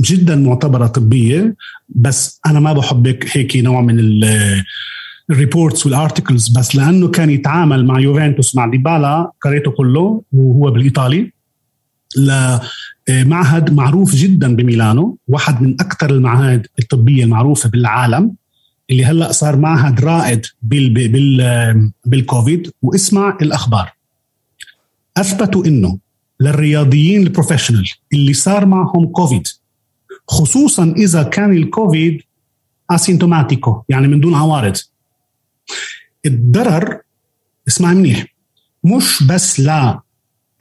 جدا 0.00 0.36
معتبرة 0.36 0.86
طبية 0.86 1.56
بس 1.88 2.40
أنا 2.46 2.60
ما 2.60 2.72
بحب 2.72 3.18
هيك 3.32 3.56
نوع 3.56 3.80
من 3.80 4.24
ال 5.30 5.37
reports 5.37 5.86
وال 5.86 5.98
articles 5.98 6.48
بس 6.48 6.76
لأنه 6.76 7.08
كان 7.08 7.30
يتعامل 7.30 7.86
مع 7.86 8.00
يوفنتوس 8.00 8.56
مع 8.56 8.66
ديبالا 8.66 9.32
قريته 9.42 9.70
كله 9.70 10.22
وهو 10.32 10.70
بالإيطالي. 10.70 11.32
لمعهد 12.16 13.72
معروف 13.72 14.14
جدا 14.14 14.56
بميلانو 14.56 15.18
واحد 15.28 15.62
من 15.62 15.74
أكثر 15.80 16.10
المعاهد 16.10 16.66
الطبية 16.78 17.24
المعروفة 17.24 17.68
بالعالم 17.68 18.34
اللي 18.90 19.04
هلأ 19.04 19.32
صار 19.32 19.56
معهد 19.56 20.00
رائد 20.00 20.46
بال 20.62 21.08
بال 21.08 21.92
بالكوفيد 22.06 22.70
واسمع 22.82 23.38
الأخبار. 23.42 23.92
أثبتوا 25.16 25.66
إنه 25.66 25.98
للرياضيين 26.40 27.22
ال 27.22 27.27
professional 27.27 27.88
اللي 28.12 28.32
صار 28.32 28.66
معهم 28.66 29.06
كوفيد 29.06 29.46
خصوصا 30.28 30.94
إذا 30.96 31.22
كان 31.22 31.52
الكوفيد 31.52 32.22
asintomatico 32.90 33.82
يعني 33.88 34.08
من 34.08 34.20
دون 34.20 34.34
عوارض. 34.34 34.76
الضرر 36.26 37.00
اسمع 37.68 37.92
منيح 37.92 38.26
مش 38.84 39.22
بس 39.22 39.60
لا 39.60 40.00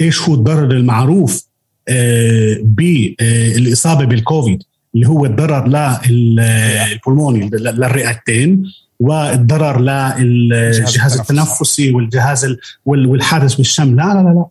إيش 0.02 0.22
هو 0.22 0.34
الضرر 0.34 0.72
المعروف 0.72 1.46
آه، 1.88 2.58
بالاصابه 2.64 4.06
بالكوفيد 4.06 4.64
اللي 4.96 5.08
هو 5.08 5.26
الضرر 5.26 5.68
لل 6.08 6.39
polmoni 6.39 7.50
للرئتين 7.50 8.72
والضرر 9.00 9.82
للجهاز 9.82 11.20
التنفسي 11.20 11.92
والجهاز 11.92 12.56
وحاسة 12.86 13.58
الشم 13.58 13.96
لا 13.96 14.04
لا 14.04 14.24
لا 14.24 14.30
لا. 14.30 14.46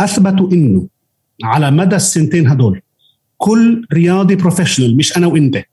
أثبتوا 0.00 0.52
إنه 0.52 0.86
على 1.44 1.70
مدى 1.70 1.96
السنتين 1.96 2.48
هدول 2.48 2.82
كل 3.42 3.86
رياضي 3.92 4.34
professional 4.36 4.96
مش 4.96 5.16
أنا 5.16 5.26
وإنت. 5.26 5.64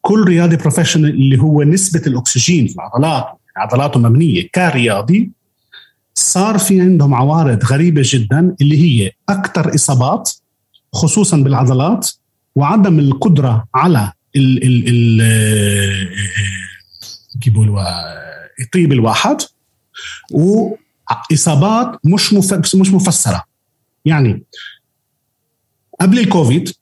كل 0.00 0.24
رياضي 0.24 0.56
professional 0.56 1.10
اللي 1.10 1.40
هو 1.40 1.62
نسبة 1.62 2.02
الأكسجين 2.06 2.66
في 2.66 2.74
العضلات 2.74 3.26
عضلاته 3.56 4.00
مبنية 4.00 4.48
كرياضي 4.54 5.30
صار 6.14 6.58
في 6.58 6.80
عندهم 6.80 7.14
عوارض 7.14 7.64
غريبة 7.64 8.02
جدا 8.04 8.56
اللي 8.60 8.78
هي 8.78 9.12
أكثر 9.28 9.74
إصابات 9.74 10.32
خصوصا 10.92 11.36
بالعضلات 11.36 12.10
وعدم 12.56 12.98
القدرة 12.98 13.66
على 13.74 14.12
ال 14.36 14.64
ال 14.64 14.88
ال 14.88 15.22
يطيب 18.60 18.92
الواحد 18.92 19.36
وإصابات 20.32 22.00
مش 22.04 22.34
مش 22.74 22.90
مفسرة. 22.90 23.44
يعني 24.04 24.42
قبل 26.00 26.18
الكوفيد 26.18 26.72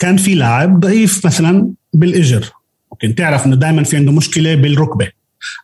كان 0.00 0.16
في 0.16 0.34
لاعب 0.34 0.80
ضعيف 0.80 1.26
مثلا 1.26 1.72
بالإجر. 1.92 2.52
ممكن 2.92 3.14
تعرف 3.14 3.46
إنه 3.46 3.56
دائما 3.56 3.82
في 3.84 3.96
عنده 3.96 4.12
مشكلة 4.12 4.54
بالركبة 4.54 5.08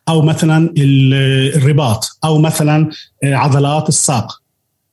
أو 0.09 0.21
مثلا 0.21 0.73
الرباط 0.77 2.19
أو 2.23 2.37
مثلا 2.37 2.89
عضلات 3.23 3.89
الساق. 3.89 4.41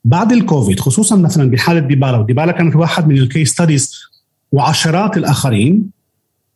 بعد 0.04 0.32
الكوفيد 0.32 0.80
خصوصا 0.80 1.16
مثلا 1.16 1.50
بحالة 1.50 1.80
ديبالا 1.80 2.18
وديبالا 2.18 2.52
كانت 2.52 2.76
واحد 2.76 3.08
من 3.08 3.18
ال 3.18 3.25
case 3.25 3.50
studies 3.50 3.92
وعشرات 4.52 5.16
الآخرين 5.16 5.90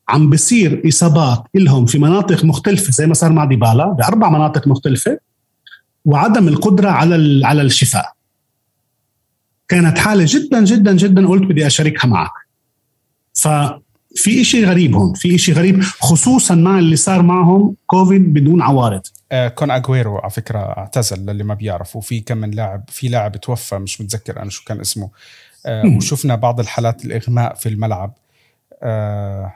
عم 0.09 0.31
بصير 0.31 0.83
إصابات 0.89 1.45
لهم 1.55 1.87
في 1.87 1.99
مناطق 1.99 2.45
مختلفة 2.45 2.93
زي 2.93 3.07
ما 3.07 3.15
صار 3.15 3.33
مع 3.33 3.45
ديبالا 3.45 3.87
بأربع 3.87 4.31
مناطق 4.31 4.69
مختلفة 4.69 5.19
وعدم 6.05 6.49
القدرة 6.49 6.91
على 6.91 7.47
على 7.47 7.63
الشفاء. 7.63 8.13
كانت 9.69 9.99
حالة 9.99 10.25
جدا 10.29 10.65
جدا 10.65 10.97
جدا 10.97 11.29
قلت 11.29 11.43
بدي 11.43 11.67
أشاركها 11.67 12.09
معك. 12.09 12.48
ففي 13.39 14.45
شيء 14.45 14.67
غريب 14.67 14.95
هون 14.95 15.15
في 15.15 15.39
شيء 15.39 15.55
غريب 15.55 15.83
خصوصا 15.83 16.55
مع 16.55 16.79
اللي 16.79 16.97
صار 16.97 17.23
معهم 17.23 17.75
كوفيد 17.87 18.33
بدون 18.33 18.63
عوارض. 18.63 19.03
آه 19.33 19.49
كون 19.49 19.71
اجويرو 19.71 20.19
على 20.19 20.31
فكرة 20.31 20.59
اعتزل 20.59 21.27
للي 21.27 21.45
ما 21.45 21.55
بيعرفوا 21.55 22.01
في 22.01 22.21
كم 22.21 22.39
من 22.39 22.51
لاعب 22.51 22.85
في 22.89 23.09
لاعب 23.09 23.37
توفى 23.37 23.79
مش 23.79 24.01
متذكر 24.01 24.43
أنا 24.43 24.51
شو 24.51 24.65
كان 24.65 24.81
اسمه. 24.81 25.11
آه 25.67 25.97
وشفنا 25.97 26.35
بعض 26.35 26.61
الحالات 26.61 27.05
الإغماء 27.05 27.55
في 27.55 27.69
الملعب. 27.69 28.15
آه 28.83 29.55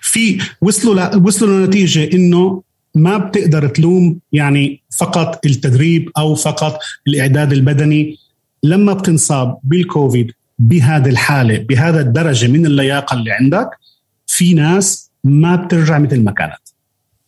في 0.00 0.38
وصلوا 0.60 0.94
ل... 0.94 1.26
وصلوا 1.26 1.66
لنتيجة 1.66 2.16
إنه 2.16 2.62
ما 2.94 3.18
بتقدر 3.18 3.68
تلوم 3.68 4.18
يعني 4.32 4.82
فقط 4.90 5.46
التدريب 5.46 6.10
أو 6.18 6.34
فقط 6.34 6.78
الإعداد 7.06 7.52
البدني. 7.52 8.16
لما 8.62 8.92
بتنصاب 8.92 9.58
بالكوفيد 9.64 10.32
بهذه 10.60 11.08
الحالة 11.08 11.58
بهذا 11.58 12.00
الدرجة 12.00 12.46
من 12.46 12.66
اللياقة 12.66 13.14
اللي 13.14 13.32
عندك 13.32 13.70
في 14.26 14.54
ناس 14.54 15.10
ما 15.24 15.56
بترجع 15.56 15.98
مثل 15.98 16.24
ما 16.24 16.32
كانت. 16.32 16.60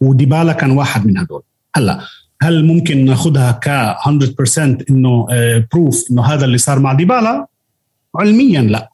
وديبالا 0.01 0.53
كان 0.53 0.71
واحد 0.71 1.07
من 1.07 1.19
هدول. 1.19 1.43
هلأ 1.77 2.01
هل 2.43 2.65
ممكن 2.65 3.05
ناخذها 3.05 3.53
ك 3.53 3.69
100% 3.69 4.91
إنه 4.91 5.27
بروف 5.73 6.05
إنه 6.11 6.25
هذا 6.25 6.45
اللي 6.45 6.59
صار 6.59 6.79
مع 6.79 6.93
ديبالا؟ 6.93 7.47
علميا 8.17 8.61
لا. 8.63 8.91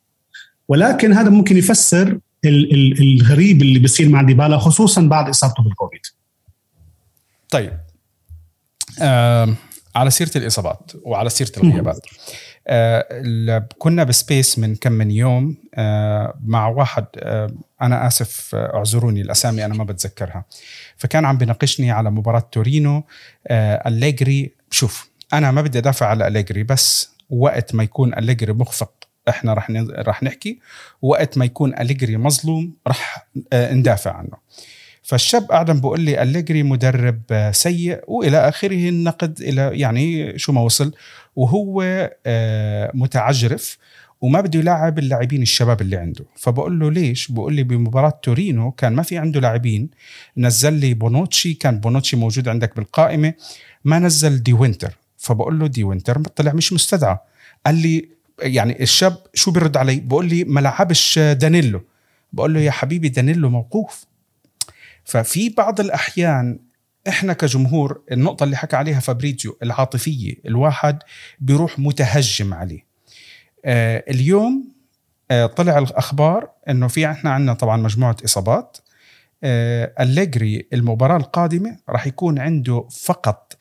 ولكن 0.68 1.12
هذا 1.12 1.30
ممكن 1.30 1.57
يفسر 1.57 2.18
الغريب 2.45 3.62
اللي 3.62 3.78
بيصير 3.78 4.09
مع 4.09 4.23
ديبالا 4.23 4.59
خصوصا 4.59 5.02
بعد 5.02 5.28
إصابته 5.28 5.62
بالكوفيد. 5.62 6.00
طيب. 7.50 7.73
آه 9.00 9.54
على 9.97 10.11
سيرة 10.11 10.30
الإصابات 10.37 10.92
وعلى 11.02 11.30
سيرة 11.30 11.52
الغيابات. 11.57 11.97
آه 11.97 12.33
كنا 13.79 14.05
بسبيس 14.05 14.59
من 14.59 14.77
كم 14.77 14.93
من 14.93 15.11
يوم 15.11 15.57
آه 15.75 16.39
مع 16.45 16.69
واحد 16.69 17.05
آه 17.17 17.51
أنا 17.83 18.07
آسف 18.07 18.55
اعذروني 18.55 19.21
الأسامي 19.21 19.65
أنا 19.65 19.75
ما 19.75 19.85
بتذكرها. 19.85 20.45
فكان 20.97 21.25
عم 21.25 21.39
بناقشني 21.39 21.91
على 21.91 22.11
مباراة 22.11 22.49
تورينو 22.53 23.05
آه 23.47 23.89
أليجري. 23.89 24.53
شوف 24.71 25.11
أنا 25.33 25.51
ما 25.51 25.63
بدي 25.63 25.79
أدافع 25.79 26.07
على 26.07 26.27
أليجري 26.27 26.63
بس 26.63 27.11
وقت 27.31 27.75
ما 27.75 27.83
يكون 27.83 28.15
أليجري 28.15 28.53
مخفق 28.53 28.93
إحنا 29.29 29.55
رح 29.55 29.71
رح 29.91 30.23
نحكي. 30.23 30.61
وقت 31.03 31.39
ما 31.39 31.45
يكون 31.45 31.79
أليجري 31.79 32.17
مظلوم 32.17 32.75
رح 32.89 33.29
آه 33.53 33.73
ندافع 33.73 34.13
عنه. 34.13 34.37
فالشاب 35.09 35.53
اعلم 35.53 35.81
بقول 35.81 36.00
لي 36.00 36.23
أليجري 36.23 36.62
مدرب 36.62 37.50
سيء. 37.53 38.00
وإلى 38.09 38.49
آخره 38.49 38.88
النقد 38.88 39.41
إلى 39.41 39.71
يعني 39.73 40.38
شو 40.38 40.53
ما 40.53 40.61
وصل. 40.61 40.95
وهو 41.37 41.83
آه 42.27 42.91
متعجرف 42.95 43.79
وما 44.21 44.41
بده 44.41 44.59
يلعب 44.59 44.99
اللاعبين 44.99 45.43
الشباب 45.43 45.81
اللي 45.81 45.97
عنده. 45.97 46.25
فبقول 46.37 46.79
له 46.79 46.91
ليش؟ 46.91 47.33
بقول 47.33 47.55
لي 47.55 47.62
بمباراة 47.62 48.21
تورينو 48.23 48.71
كان 48.71 48.93
ما 48.93 49.03
في 49.03 49.19
عنده 49.19 49.41
لاعبين. 49.41 49.91
نزل 50.37 50.73
لي 50.73 50.95
بونوتشي 50.95 51.55
كان 51.55 51.81
بونوتشي 51.81 52.17
موجود 52.17 52.49
عندك 52.49 52.77
بالقائمة. 52.77 53.35
ما 53.85 53.99
نزل 53.99 54.43
دي 54.43 54.53
وينتر. 54.53 54.97
فبقول 55.19 55.59
له 55.59 55.67
دي 55.67 55.85
وينتر 55.85 56.23
طلع 56.23 56.53
مش 56.53 56.73
مستدعى. 56.73 57.19
قال 57.67 57.75
لي 57.75 58.09
يعني 58.43 58.83
الشاب 58.83 59.17
شو 59.35 59.50
بيرد 59.50 59.77
علي؟ 59.77 60.00
بقول 60.00 60.29
لي 60.29 60.45
ما 60.45 60.61
لعبش 60.61 61.19
دانيلو. 61.19 61.81
بقول 62.33 62.55
له 62.55 62.61
يا 62.61 62.71
حبيبي 62.71 63.09
دانيلو 63.09 63.50
موقوف. 63.50 64.08
ففي 65.09 65.49
بعض 65.49 65.81
الأحيان 65.81 66.59
إحنا 67.09 67.33
كجمهور 67.33 68.03
النقطة 68.12 68.45
اللي 68.45 68.57
حكى 68.57 68.77
عليها 68.77 69.00
فابريتيو 69.00 69.59
العاطفية 69.62 70.35
الواحد 70.47 70.99
بيروح 71.41 71.79
متهجم 71.79 72.55
عليه. 72.55 72.87
آه 73.65 74.05
اليوم 74.11 74.73
آه 75.31 75.47
طلع 75.47 75.79
الأخبار 75.79 76.50
إنه 76.69 76.88
في 76.88 77.11
إحنا 77.11 77.31
عندنا 77.31 77.55
طبعا 77.55 77.77
مجموعة 77.77 78.17
إصابات. 78.25 78.79
آه 79.45 79.93
أليجري 80.00 80.69
المباراة 80.73 81.17
القادمة 81.17 81.77
راح 81.88 82.07
يكون 82.07 82.38
عنده 82.38 82.88
فقط 82.91 83.57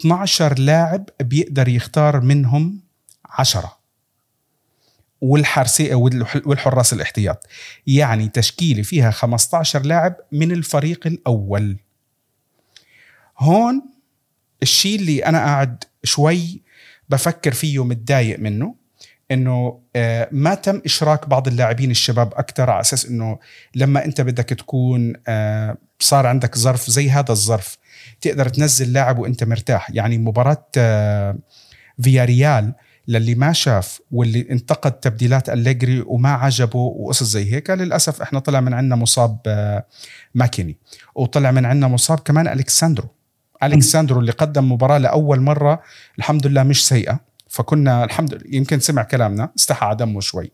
12 0.00 0.58
لاعب 0.58 1.08
بيقدر 1.20 1.68
يختار 1.68 2.20
منهم 2.20 2.80
10 3.24 3.77
والحارسي 5.20 5.94
والحراس 6.46 6.92
الاحتياط. 6.92 7.46
يعني 7.86 8.28
تشكيلة 8.28 8.82
فيها 8.82 9.10
15 9.10 9.82
لاعب 9.82 10.16
من 10.32 10.52
الفريق 10.52 11.06
الأول. 11.06 11.76
هون 13.38 13.82
الشيء 14.62 14.98
اللي 14.98 15.24
أنا 15.24 15.38
قاعد 15.38 15.84
شوي 16.04 16.62
بفكر 17.08 17.52
فيه 17.52 17.84
متضايق 17.84 18.38
منه 18.38 18.74
إنه 19.30 19.80
آه، 19.96 20.28
ما 20.32 20.54
تم 20.54 20.82
إشراك 20.84 21.28
بعض 21.28 21.48
اللاعبين 21.48 21.90
الشباب 21.90 22.32
أكثر 22.36 22.70
على 22.70 22.80
أساس 22.80 23.06
إنه 23.06 23.38
لما 23.74 24.04
أنت 24.04 24.20
بدك 24.20 24.44
تكون 24.48 25.12
آه، 25.28 25.76
صار 25.98 26.26
عندك 26.26 26.58
ظرف 26.58 26.90
زي 26.90 27.10
هذا 27.10 27.32
الظرف 27.32 27.78
تقدر 28.20 28.48
تنزل 28.48 28.92
لاعب 28.92 29.18
وأنت 29.18 29.44
مرتاح. 29.44 29.90
يعني 29.90 30.18
مباراة 30.18 30.66
آه، 30.76 31.38
فيا 32.02 32.24
ريال 32.24 32.74
للي 33.08 33.34
ما 33.34 33.52
شاف 33.52 34.00
واللي 34.10 34.46
انتقد 34.50 34.92
تبديلات 34.92 35.50
أليجري 35.50 36.04
وما 36.06 36.28
عجبه 36.32 36.78
وقصص 36.78 37.22
زي 37.22 37.52
هيك 37.54 37.70
للأسف 37.70 38.22
إحنا 38.22 38.38
طلع 38.38 38.60
من 38.60 38.74
عندنا 38.74 38.96
مصاب 38.96 39.38
ماكيني 40.34 40.76
وطلع 41.14 41.50
من 41.50 41.64
عندنا 41.64 41.88
مصاب 41.88 42.18
كمان 42.18 42.48
ألكساندرو 42.48 43.08
ألكساندرو 43.62 44.20
اللي 44.20 44.32
قدم 44.32 44.72
مباراة 44.72 44.98
لأول 44.98 45.40
مرة 45.40 45.82
الحمد 46.18 46.46
لله 46.46 46.62
مش 46.62 46.86
سيئة 46.86 47.20
فكنا 47.48 48.04
الحمد 48.04 48.34
لله 48.34 48.56
يمكن 48.56 48.80
سمع 48.80 49.02
كلامنا 49.02 49.50
استحى 49.58 49.96
دمه 49.98 50.20
شوي. 50.20 50.50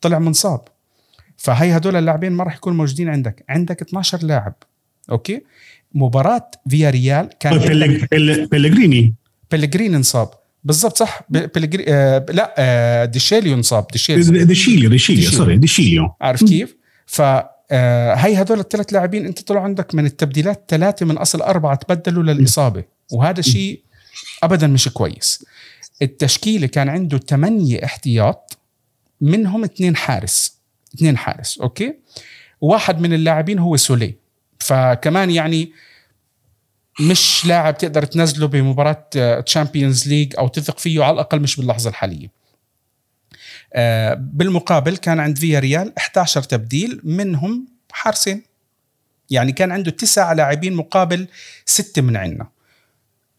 طلع 0.00 0.18
منصاب 0.18 0.60
فهي 1.36 1.76
هدول 1.76 1.96
اللاعبين 1.96 2.32
ما 2.32 2.44
راح 2.44 2.56
يكونوا 2.56 2.78
موجودين 2.78 3.08
عندك. 3.08 3.44
عندك 3.48 3.82
12 3.82 4.22
لاعب. 4.22 4.54
أوكي؟ 5.10 5.42
مباراة 5.94 6.50
فيا 6.68 6.90
ريال 6.90 7.28
كان 7.40 7.58
بيلغريني 8.50 9.14
بيلغريني 9.50 9.96
انصاب. 9.96 10.28
بالضبط 10.64 10.96
صح. 10.98 11.22
بيلغري 11.28 11.84
آه 11.88 12.26
لا 12.28 12.54
آه 12.58 13.04
ديشيليو 13.04 13.54
انصاب 13.54 13.86
ديشيليو 13.92 14.44
ديشيليو 14.44 14.90
ديشيليو 14.90 15.30
sorry 15.30 15.56
ديشيليو 15.58 16.14
عارف 16.20 16.44
كيف؟ 16.44 16.76
ف 17.06 17.22
آه 17.70 18.14
هي 18.14 18.42
هدول 18.42 18.60
الثلاث 18.60 18.92
لاعبين 18.92 19.26
انت 19.26 19.40
طلعوا 19.40 19.64
عندك 19.64 19.94
من 19.94 20.06
التبديلات 20.06 20.64
ثلاثة 20.68 21.06
من 21.06 21.16
أصل 21.16 21.42
أربعة 21.42 21.74
تبدلوا 21.74 22.22
للإصابة. 22.22 22.84
وهذا 23.12 23.40
شيء 23.40 23.80
ابدا 24.42 24.66
مش 24.66 24.88
كويس. 24.88 25.44
التشكيلة 26.02 26.66
كان 26.66 26.88
عنده 26.88 27.18
ثمانية 27.18 27.84
احتياط 27.84 28.58
منهم 29.20 29.64
اثنين 29.64 29.96
حارس. 29.96 30.58
اثنين 30.94 31.16
حارس 31.16 31.58
أوكي؟ 31.58 31.94
واحد 32.60 33.00
من 33.00 33.12
اللاعبين 33.12 33.58
هو 33.58 33.76
سولي 33.76 34.14
فكمان 34.58 35.30
يعني 35.30 35.72
مش 37.00 37.46
لاعب 37.46 37.78
تقدر 37.78 38.04
تنزله 38.04 38.46
بمباراة 38.46 39.08
Champions 39.40 40.08
League 40.08 40.34
أو 40.38 40.48
تثق 40.48 40.78
فيه 40.78 41.04
على 41.04 41.14
الأقل 41.14 41.40
مش 41.40 41.56
باللحظة 41.56 41.90
الحالية. 41.90 42.30
آه، 43.74 44.14
بالمقابل 44.14 44.96
كان 44.96 45.20
عند 45.20 45.38
فيا 45.38 45.58
ريال 45.58 45.98
11 45.98 46.42
تبديل 46.42 47.00
منهم 47.04 47.66
حارسين. 47.92 48.42
يعني 49.30 49.52
كان 49.52 49.72
عنده 49.72 49.90
تسع 49.90 50.32
لاعبين 50.32 50.74
مقابل 50.74 51.28
ستة 51.66 52.02
من 52.02 52.16
عندنا. 52.16 52.48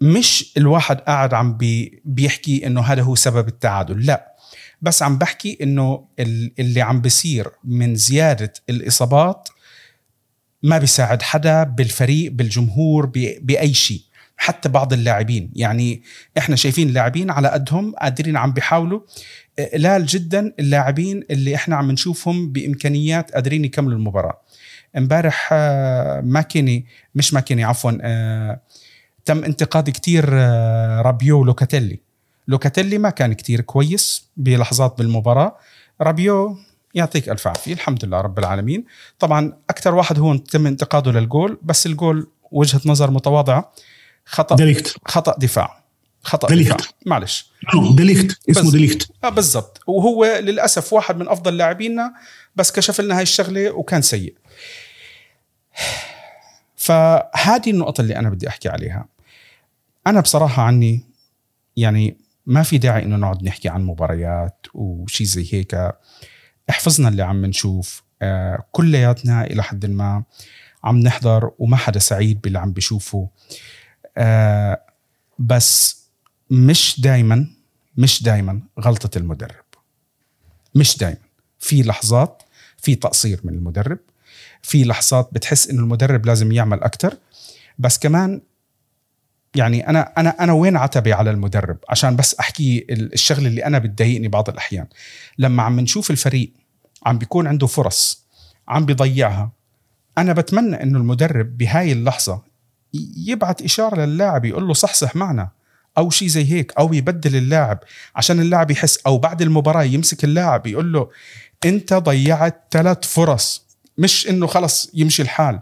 مش 0.01 0.53
الواحد 0.57 0.97
قاعد 0.97 1.33
عم 1.33 1.57
بي 1.57 2.01
بيحكي 2.05 2.67
إنه 2.67 2.81
هذا 2.81 3.01
هو 3.01 3.15
سبب 3.15 3.47
التعادل 3.47 4.05
لا. 4.05 4.33
بس 4.81 5.03
عم 5.03 5.17
بحكي 5.17 5.57
إنه 5.61 6.05
اللي 6.59 6.81
عم 6.81 7.01
بيصير 7.01 7.47
من 7.63 7.95
زيادة 7.95 8.53
الإصابات 8.69 9.49
ما 10.63 10.77
بيساعد 10.77 11.21
حدا 11.21 11.63
بالفريق 11.63 12.31
بالجمهور 12.31 13.05
بأي 13.41 13.73
شيء 13.73 14.01
حتى 14.37 14.69
بعض 14.69 14.93
اللاعبين. 14.93 15.51
يعني 15.55 16.01
إحنا 16.37 16.55
شايفين 16.55 16.89
اللاعبين 16.89 17.29
على 17.29 17.47
قدهم 17.47 17.95
قادرين 17.95 18.37
عم 18.37 18.53
بيحاولوا. 18.53 18.99
قلال 19.73 20.05
جدا 20.05 20.53
اللاعبين 20.59 21.23
اللي 21.31 21.55
إحنا 21.55 21.75
عم 21.75 21.91
نشوفهم 21.91 22.51
بإمكانيات 22.51 23.31
قادرين 23.31 23.65
يكملوا 23.65 23.97
المباراة. 23.97 24.41
إمبارح 24.97 25.49
آه، 25.53 26.21
ماكيني 26.21 26.85
مش 27.15 27.33
ماكيني 27.33 27.63
عفوا 27.63 27.91
آه، 28.01 28.61
تم 29.25 29.43
انتقاد 29.43 29.89
كتير 29.89 30.29
آه، 30.33 31.01
رابيو 31.01 31.43
لوكاتيلي. 31.43 31.99
لوكاتيلي 32.47 32.97
ما 32.97 33.09
كان 33.09 33.33
كتير 33.33 33.61
كويس 33.61 34.29
بلحظات 34.37 34.97
بالمباراة. 34.97 35.57
رابيو 36.01 36.57
يعطيك 36.93 37.29
ألف 37.29 37.47
عافية. 37.47 37.73
الحمد 37.73 38.05
لله 38.05 38.21
رب 38.21 38.39
العالمين. 38.39 38.85
طبعا 39.19 39.57
أكثر 39.69 39.95
واحد 39.95 40.19
هو 40.19 40.35
تم 40.35 40.67
انتقاده 40.67 41.11
للجول 41.11 41.59
بس 41.61 41.85
الجول 41.85 42.27
وجهة 42.51 42.81
نظر 42.85 43.11
متواضعة. 43.11 43.73
خطأ. 44.25 44.55
ديليكت. 44.55 44.95
خطأ 45.05 45.35
دفاع. 45.39 45.83
خطأ 46.21 46.47
ديليكت. 46.47 46.77
دفاع. 46.77 46.91
معلش. 47.05 47.51
ديليكت. 47.95 48.49
اسمه 48.49 48.71
ديليكت. 48.71 49.11
آه 49.23 49.29
بالضبط. 49.29 49.81
وهو 49.87 50.25
للأسف 50.25 50.93
واحد 50.93 51.17
من 51.17 51.27
أفضل 51.27 51.57
لاعبينا 51.57 52.13
بس 52.55 52.71
كشف 52.71 53.01
لنا 53.01 53.17
هاي 53.17 53.23
الشغلة 53.23 53.71
وكان 53.71 54.01
سيء. 54.01 54.35
فهذه 56.75 57.69
النقطة 57.69 58.01
اللي 58.01 58.15
أنا 58.15 58.29
بدي 58.29 58.47
أحكي 58.47 58.69
عليها. 58.69 59.05
أنا 60.07 60.19
بصراحة 60.19 60.63
عني 60.63 61.05
يعني 61.77 62.17
ما 62.45 62.63
في 62.63 62.77
داعي 62.77 63.03
إنه 63.03 63.15
نقعد 63.15 63.43
نحكي 63.43 63.69
عن 63.69 63.83
مباريات 63.83 64.65
وشي 64.73 65.25
زي 65.25 65.53
هيك. 65.53 65.91
احفظنا 66.69 67.09
اللي 67.09 67.23
عم 67.23 67.45
نشوف. 67.45 68.03
آه 68.21 68.63
كلياتنا 68.71 69.43
إلى 69.43 69.63
حد 69.63 69.85
ما 69.85 70.23
عم 70.83 70.99
نحضر 70.99 71.51
وما 71.59 71.77
حدا 71.77 71.99
سعيد 71.99 72.41
باللي 72.41 72.59
عم 72.59 72.71
بيشوفه. 72.71 73.29
آه 74.17 74.81
بس 75.39 76.03
مش 76.49 77.01
دايما 77.01 77.47
مش 77.97 78.23
دايما 78.23 78.61
غلطة 78.79 79.17
المدرب. 79.17 79.65
مش 80.75 80.97
دايما. 80.97 81.17
في 81.59 81.83
لحظات 81.83 82.43
في 82.77 82.95
تقصير 82.95 83.39
من 83.43 83.53
المدرب. 83.53 83.99
في 84.61 84.83
لحظات 84.83 85.29
بتحس 85.31 85.69
إنه 85.69 85.79
المدرب 85.81 86.25
لازم 86.25 86.51
يعمل 86.51 86.83
أكثر 86.83 87.17
بس 87.79 87.99
كمان 87.99 88.41
يعني 89.55 89.89
أنا 89.89 90.13
أنا 90.17 90.29
أنا 90.43 90.53
وين 90.53 90.77
عتبي 90.77 91.13
على 91.13 91.31
المدرب؟ 91.31 91.77
عشان 91.89 92.15
بس 92.15 92.35
أحكي 92.39 92.85
الشغلة 92.89 93.47
اللي 93.47 93.65
أنا 93.65 93.79
بتضايقني 93.79 94.27
بعض 94.27 94.49
الأحيان. 94.49 94.87
لما 95.37 95.63
عم 95.63 95.79
نشوف 95.79 96.11
الفريق 96.11 96.51
عم 97.05 97.17
بيكون 97.17 97.47
عنده 97.47 97.67
فرص 97.67 98.23
عم 98.67 98.85
بيضيعها 98.85 99.51
أنا 100.17 100.33
بتمنى 100.33 100.83
إنه 100.83 100.99
المدرب 100.99 101.57
بهاي 101.57 101.91
اللحظة 101.91 102.41
يبعت 103.17 103.61
إشارة 103.61 104.05
للاعب 104.05 104.45
يقول 104.45 104.67
له 104.67 104.73
صحصح 104.73 105.15
معنا 105.15 105.49
أو 105.97 106.09
شيء 106.09 106.27
زي 106.27 106.51
هيك 106.51 106.73
أو 106.79 106.93
يبدل 106.93 107.35
اللاعب 107.35 107.79
عشان 108.15 108.39
اللاعب 108.39 108.71
يحس 108.71 108.99
أو 109.07 109.17
بعد 109.17 109.41
المباراة 109.41 109.83
يمسك 109.83 110.23
اللاعب 110.23 110.67
يقول 110.67 110.93
له 110.93 111.09
أنت 111.65 111.93
ضيعت 111.93 112.63
ثلاث 112.71 113.03
فرص. 113.03 113.67
مش 113.97 114.29
إنه 114.29 114.47
خلص 114.47 114.91
يمشي 114.93 115.21
الحال. 115.21 115.59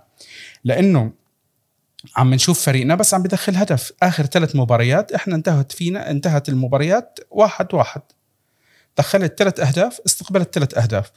لأنه 0.64 1.12
عم 2.16 2.34
نشوف 2.34 2.62
فريقنا 2.62 2.96
بس 2.96 3.14
عم 3.14 3.24
بدخل 3.24 3.56
هدف. 3.56 3.92
آخر 4.04 4.26
ثلاث 4.26 4.56
مباريات 4.56 5.12
إحنا 5.12 5.36
انتهت 5.36 5.72
فينا 5.72 6.12
انتهت 6.12 6.50
المباريات 6.50 7.20
واحد 7.32 7.74
واحد. 7.74 8.02
دخلت 8.98 9.40
ثلاث 9.40 9.60
أهداف 9.60 10.02
استقبلت 10.06 10.56
ثلاث 10.56 10.78
أهداف. 10.78 11.12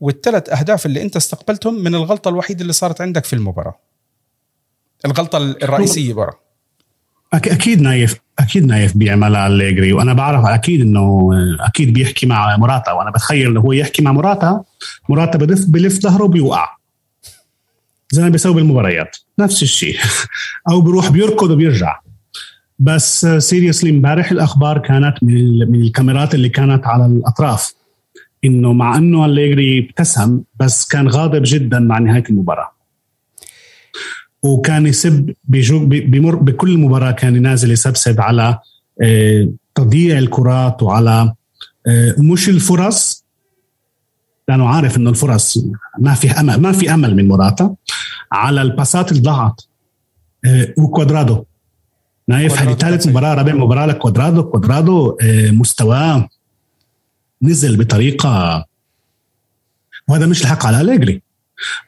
والثلاث 0.00 0.50
أهداف 0.50 0.86
اللي 0.86 1.02
أنت 1.02 1.16
استقبلتهم 1.16 1.74
من 1.74 1.94
الغلطة 1.94 2.28
الوحيدة 2.28 2.62
اللي 2.62 2.72
صارت 2.72 3.00
عندك 3.00 3.24
في 3.24 3.32
المباراة. 3.32 3.78
الغلطة 5.04 5.38
الرئيسية 5.38 6.14
برا. 6.14 6.34
أكيد 7.34 7.80
نايف 7.80 8.20
أكيد 8.38 8.64
نايف 8.64 8.96
بيعملها 8.96 9.46
أليجري 9.46 9.92
وأنا 9.92 10.12
بعرف 10.12 10.46
أكيد 10.46 10.80
إنه 10.80 11.30
أكيد 11.60 11.92
بيحكي 11.92 12.26
مع 12.26 12.56
مراتا. 12.56 12.92
وأنا 12.92 13.10
بتخيل 13.10 13.46
إنه 13.46 13.60
هو 13.60 13.72
يحكي 13.72 14.02
مع 14.02 14.12
مراتا 14.12 14.64
مراتا 15.08 15.38
بلف 15.68 16.00
ظهره 16.00 16.26
بيوقع. 16.26 16.76
زي 18.10 18.22
ما 18.22 18.28
بيسوي 18.28 18.54
بالمباريات. 18.54 19.16
نفس 19.38 19.62
الشيء. 19.62 19.96
أو 20.70 20.80
بيروح 20.80 21.10
بيركض 21.10 21.50
وبيرجع. 21.50 22.00
بس 22.78 23.26
seriously 23.26 23.90
امبارح 23.90 24.30
الأخبار 24.30 24.78
كانت 24.78 25.14
من 25.22 25.82
الكاميرات 25.82 26.34
اللي 26.34 26.48
كانت 26.48 26.86
على 26.86 27.06
الأطراف. 27.06 27.74
إنه 28.44 28.72
مع 28.72 28.96
إنه 28.96 29.24
الليجري 29.24 29.78
ابتسم 29.78 30.40
بس 30.60 30.88
كان 30.88 31.08
غاضب 31.08 31.42
جدا 31.44 31.78
مع 31.78 31.98
نهاية 31.98 32.24
المباراة. 32.30 32.74
وكان 34.42 34.86
يسب 34.86 35.34
بمر 35.84 36.36
بكل 36.36 36.78
مباراة 36.78 37.10
كان 37.10 37.42
نازل 37.42 37.70
يسبسب 37.70 38.20
على 38.20 38.58
آه، 39.02 39.48
تضييع 39.74 40.18
الكرات 40.18 40.82
وعلى 40.82 41.32
آه، 41.86 42.14
مش 42.18 42.48
الفرص 42.48 43.13
لأنه 44.48 44.68
عارف 44.68 44.96
إنه 44.96 45.10
الفرص 45.10 45.58
ما 45.98 46.14
في 46.14 46.30
أمل 46.30 46.60
ما 46.60 46.72
في 46.72 46.94
أمل 46.94 47.16
من 47.16 47.28
موراتا 47.28 47.74
على 48.32 48.62
الباسات 48.62 49.12
اللي 49.12 49.22
ضاعت 49.22 49.62
آه، 50.44 50.74
وكوادرادو. 50.78 51.44
نايف 52.28 52.62
هذه 52.62 52.74
ثالث 52.74 53.06
مباراة 53.06 53.34
رابع 53.34 53.54
مباراة 53.54 53.86
لكوادرادو. 53.86 54.42
كوادرادو 54.42 55.16
آه، 55.22 55.50
مستواه 55.50 56.28
نزل 57.42 57.76
بطريقة 57.76 58.64
وهذا 60.08 60.26
مش 60.26 60.42
الحق 60.42 60.66
على 60.66 60.80
أليجري. 60.80 61.22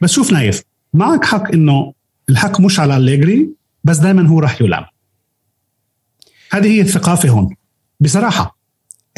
بس 0.00 0.12
شوف 0.12 0.32
نايف 0.32 0.62
معك 0.94 1.24
حق 1.24 1.52
إنه 1.52 1.92
الحق 2.28 2.60
مش 2.60 2.80
على 2.80 2.96
أليجري 2.96 3.50
بس 3.84 3.98
دائما 3.98 4.28
هو 4.28 4.40
راح 4.40 4.62
يلام 4.62 4.84
هذه 6.52 6.66
هي 6.66 6.80
الثقافة 6.80 7.28
هون 7.28 7.56
بصراحة. 8.00 8.58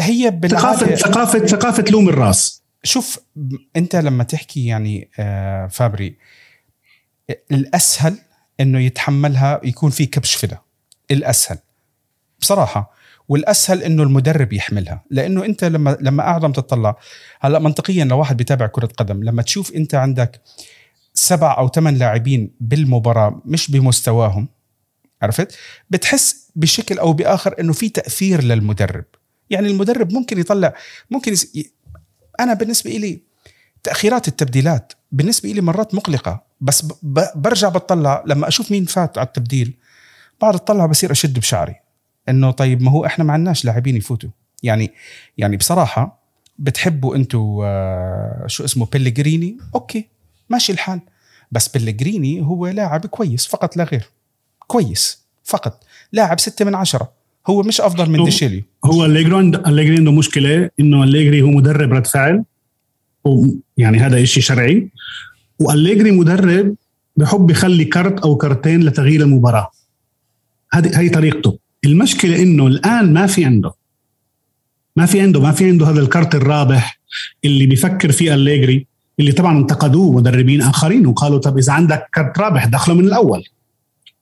هي 0.00 0.40
ثقافة 0.48 0.94
ثقافة 0.94 1.46
ثقافة 1.46 1.84
لوم 1.90 2.08
الراس. 2.08 2.62
شوف 2.88 3.18
انت 3.76 3.96
لما 3.96 4.24
تحكي 4.24 4.66
يعني 4.66 5.08
آه 5.18 5.66
فابري 5.66 6.16
الأسهل 7.50 8.18
إنه 8.60 8.80
يتحملها 8.80 9.60
يكون 9.64 9.90
في 9.90 10.06
كبش 10.06 10.34
فدا. 10.34 10.58
الأسهل. 11.10 11.58
بصراحة. 12.40 12.94
والأسهل 13.28 13.82
إنه 13.82 14.02
المدرب 14.02 14.52
يحملها. 14.52 15.04
لإنه 15.10 15.44
أنت 15.44 15.64
لما 15.64 15.96
لما 16.00 16.22
قاعد 16.22 16.44
عم 16.44 16.52
تطلع 16.52 16.96
هلأ 17.40 17.58
منطقيا 17.58 18.04
لو 18.04 18.18
واحد 18.18 18.36
بيتابع 18.36 18.66
كرة 18.66 18.86
قدم 18.96 19.24
لما 19.24 19.42
تشوف 19.42 19.72
أنت 19.72 19.94
عندك 19.94 20.40
سبع 21.14 21.58
أو 21.58 21.68
ثمان 21.68 21.94
لاعبين 21.96 22.50
بالمباراة 22.60 23.42
مش 23.44 23.70
بمستواهم 23.70 24.48
عرفت؟ 25.22 25.56
بتحس 25.90 26.50
بشكل 26.56 26.98
أو 26.98 27.12
بآخر 27.12 27.54
إنه 27.60 27.72
في 27.72 27.88
تأثير 27.88 28.44
للمدرب. 28.44 29.04
يعني 29.50 29.68
المدرب 29.68 30.12
ممكن 30.12 30.38
يطلع 30.40 30.74
ممكن. 31.10 31.34
أنا 32.40 32.54
بالنسبة 32.54 32.90
لي 32.90 33.20
تأخيرات 33.82 34.28
التبديلات 34.28 34.92
بالنسبة 35.12 35.48
لي 35.48 35.60
مرات 35.60 35.94
مقلقة 35.94 36.42
بس. 36.60 36.86
برجع 37.34 37.68
بطلع 37.68 38.24
لما 38.26 38.48
أشوف 38.48 38.72
مين 38.72 38.84
فات 38.84 39.18
على 39.18 39.26
التبديل 39.26 39.76
بعد 40.40 40.54
اطلع 40.54 40.86
بصير 40.86 41.12
أشد 41.12 41.38
بشعري 41.38 41.74
إنه 42.28 42.50
طيب 42.50 42.82
ما 42.82 42.90
هو 42.90 43.06
إحنا 43.06 43.24
ما 43.24 43.32
عندناش 43.32 43.64
لاعبين 43.64 43.96
يفوتوا 43.96 44.30
يعني 44.62 44.90
يعني 45.38 45.56
بصراحة 45.56 46.22
بتحبوا 46.58 47.16
أنتم 47.16 47.58
آه 47.64 48.44
شو 48.46 48.64
اسمه 48.64 48.86
بيليجريني 48.86 49.58
okay 49.74 50.08
ماشي 50.50 50.72
الحال 50.72 51.00
بس 51.52 51.68
بيليجريني 51.68 52.42
هو 52.42 52.66
لاعب 52.66 53.06
كويس 53.06 53.46
فقط 53.46 53.76
لا 53.76 53.84
غير 53.84 54.10
كويس 54.66 55.22
فقط 55.44 55.84
لاعب 56.12 56.40
ستة 56.40 56.64
من 56.64 56.74
عشرة 56.74 57.12
هو 57.50 57.62
مش 57.62 57.80
أفضل 57.80 58.10
من 58.10 58.24
ديشيليو 58.24 58.62
هو 58.84 59.04
أليجري 59.04 59.38
أليجري 59.40 59.96
عنده 59.96 60.12
مشكلة 60.12 60.70
إنه 60.80 61.04
أليجري 61.04 61.42
هو 61.42 61.46
مدرب 61.46 61.92
رد 61.92 62.06
فعل 62.06 62.44
يعني 63.76 63.98
هذا 63.98 64.22
إشي 64.22 64.40
شرعي. 64.40 64.88
وأليجري 65.58 66.10
مدرب 66.10 66.74
بحب 67.16 67.50
يخلي 67.50 67.84
كرت 67.84 68.20
أو 68.20 68.36
كرتين 68.36 68.82
لتغيير 68.82 69.20
المباراة. 69.20 69.70
هذه 70.72 71.00
هي 71.00 71.08
طريقته. 71.08 71.58
المشكلة 71.84 72.42
إنه 72.42 72.66
الآن 72.66 73.12
ما 73.12 73.26
في 73.26 73.44
عنده. 73.44 73.72
ما 74.96 75.06
في 75.06 75.20
عنده 75.20 75.40
ما 75.40 75.52
في 75.52 75.68
عنده 75.68 75.86
هذا 75.86 76.00
الكرت 76.00 76.34
الرابح 76.34 77.00
اللي 77.44 77.66
بيفكر 77.66 78.12
فيه 78.12 78.34
أليجري 78.34 78.86
اللي 79.20 79.32
طبعا 79.32 79.58
انتقدوه 79.58 80.12
مدربين 80.16 80.62
آخرين 80.62 81.06
وقالوا 81.06 81.38
طب 81.38 81.58
إذا 81.58 81.72
عندك 81.72 82.08
كرت 82.14 82.38
رابح 82.38 82.66
دخله 82.66 82.94
من 82.94 83.04
الأول. 83.04 83.44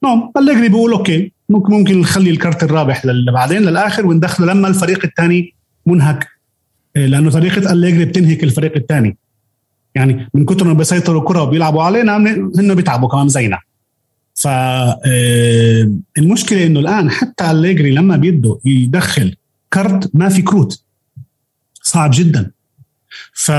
نعم 0.03 0.31
أليجري 0.37 0.69
بيقول 0.69 0.91
أوكي 0.91 1.31
ممكن 1.49 1.73
ممكن 1.73 2.01
نخلي 2.01 2.29
الكرت 2.29 2.63
الرابح 2.63 3.03
بعدين 3.33 3.61
للآخر 3.61 4.05
وندخله 4.05 4.53
لما 4.53 4.67
الفريق 4.67 5.05
الثاني 5.05 5.55
منهك. 5.85 6.27
إيه، 6.95 7.05
لأنه 7.05 7.29
طريقه 7.29 7.71
أليجري 7.71 8.05
بتنهك 8.05 8.43
الفريق 8.43 8.75
الثاني. 8.75 9.17
يعني 9.95 10.29
من 10.33 10.45
كثر 10.45 10.67
ما 10.67 10.73
بيسيطروا 10.73 11.27
كرة 11.27 11.41
وبيلعبوا 11.41 11.83
علينا 11.83 12.17
هن 12.59 12.75
بيتعبوا 12.75 13.09
كمان 13.09 13.29
زينا. 13.29 13.59
ف 14.35 14.47
إيه، 14.47 15.89
المشكلة 16.17 16.65
إنه 16.65 16.79
الآن 16.79 17.11
حتى 17.11 17.51
أليجري 17.51 17.91
لما 17.91 18.17
بيده 18.17 18.59
يدخل 18.65 19.35
كرت 19.73 20.11
ما 20.13 20.29
في 20.29 20.41
كروت. 20.41 20.83
صعب 21.81 22.11
جدا. 22.13 22.51
ف 23.33 23.51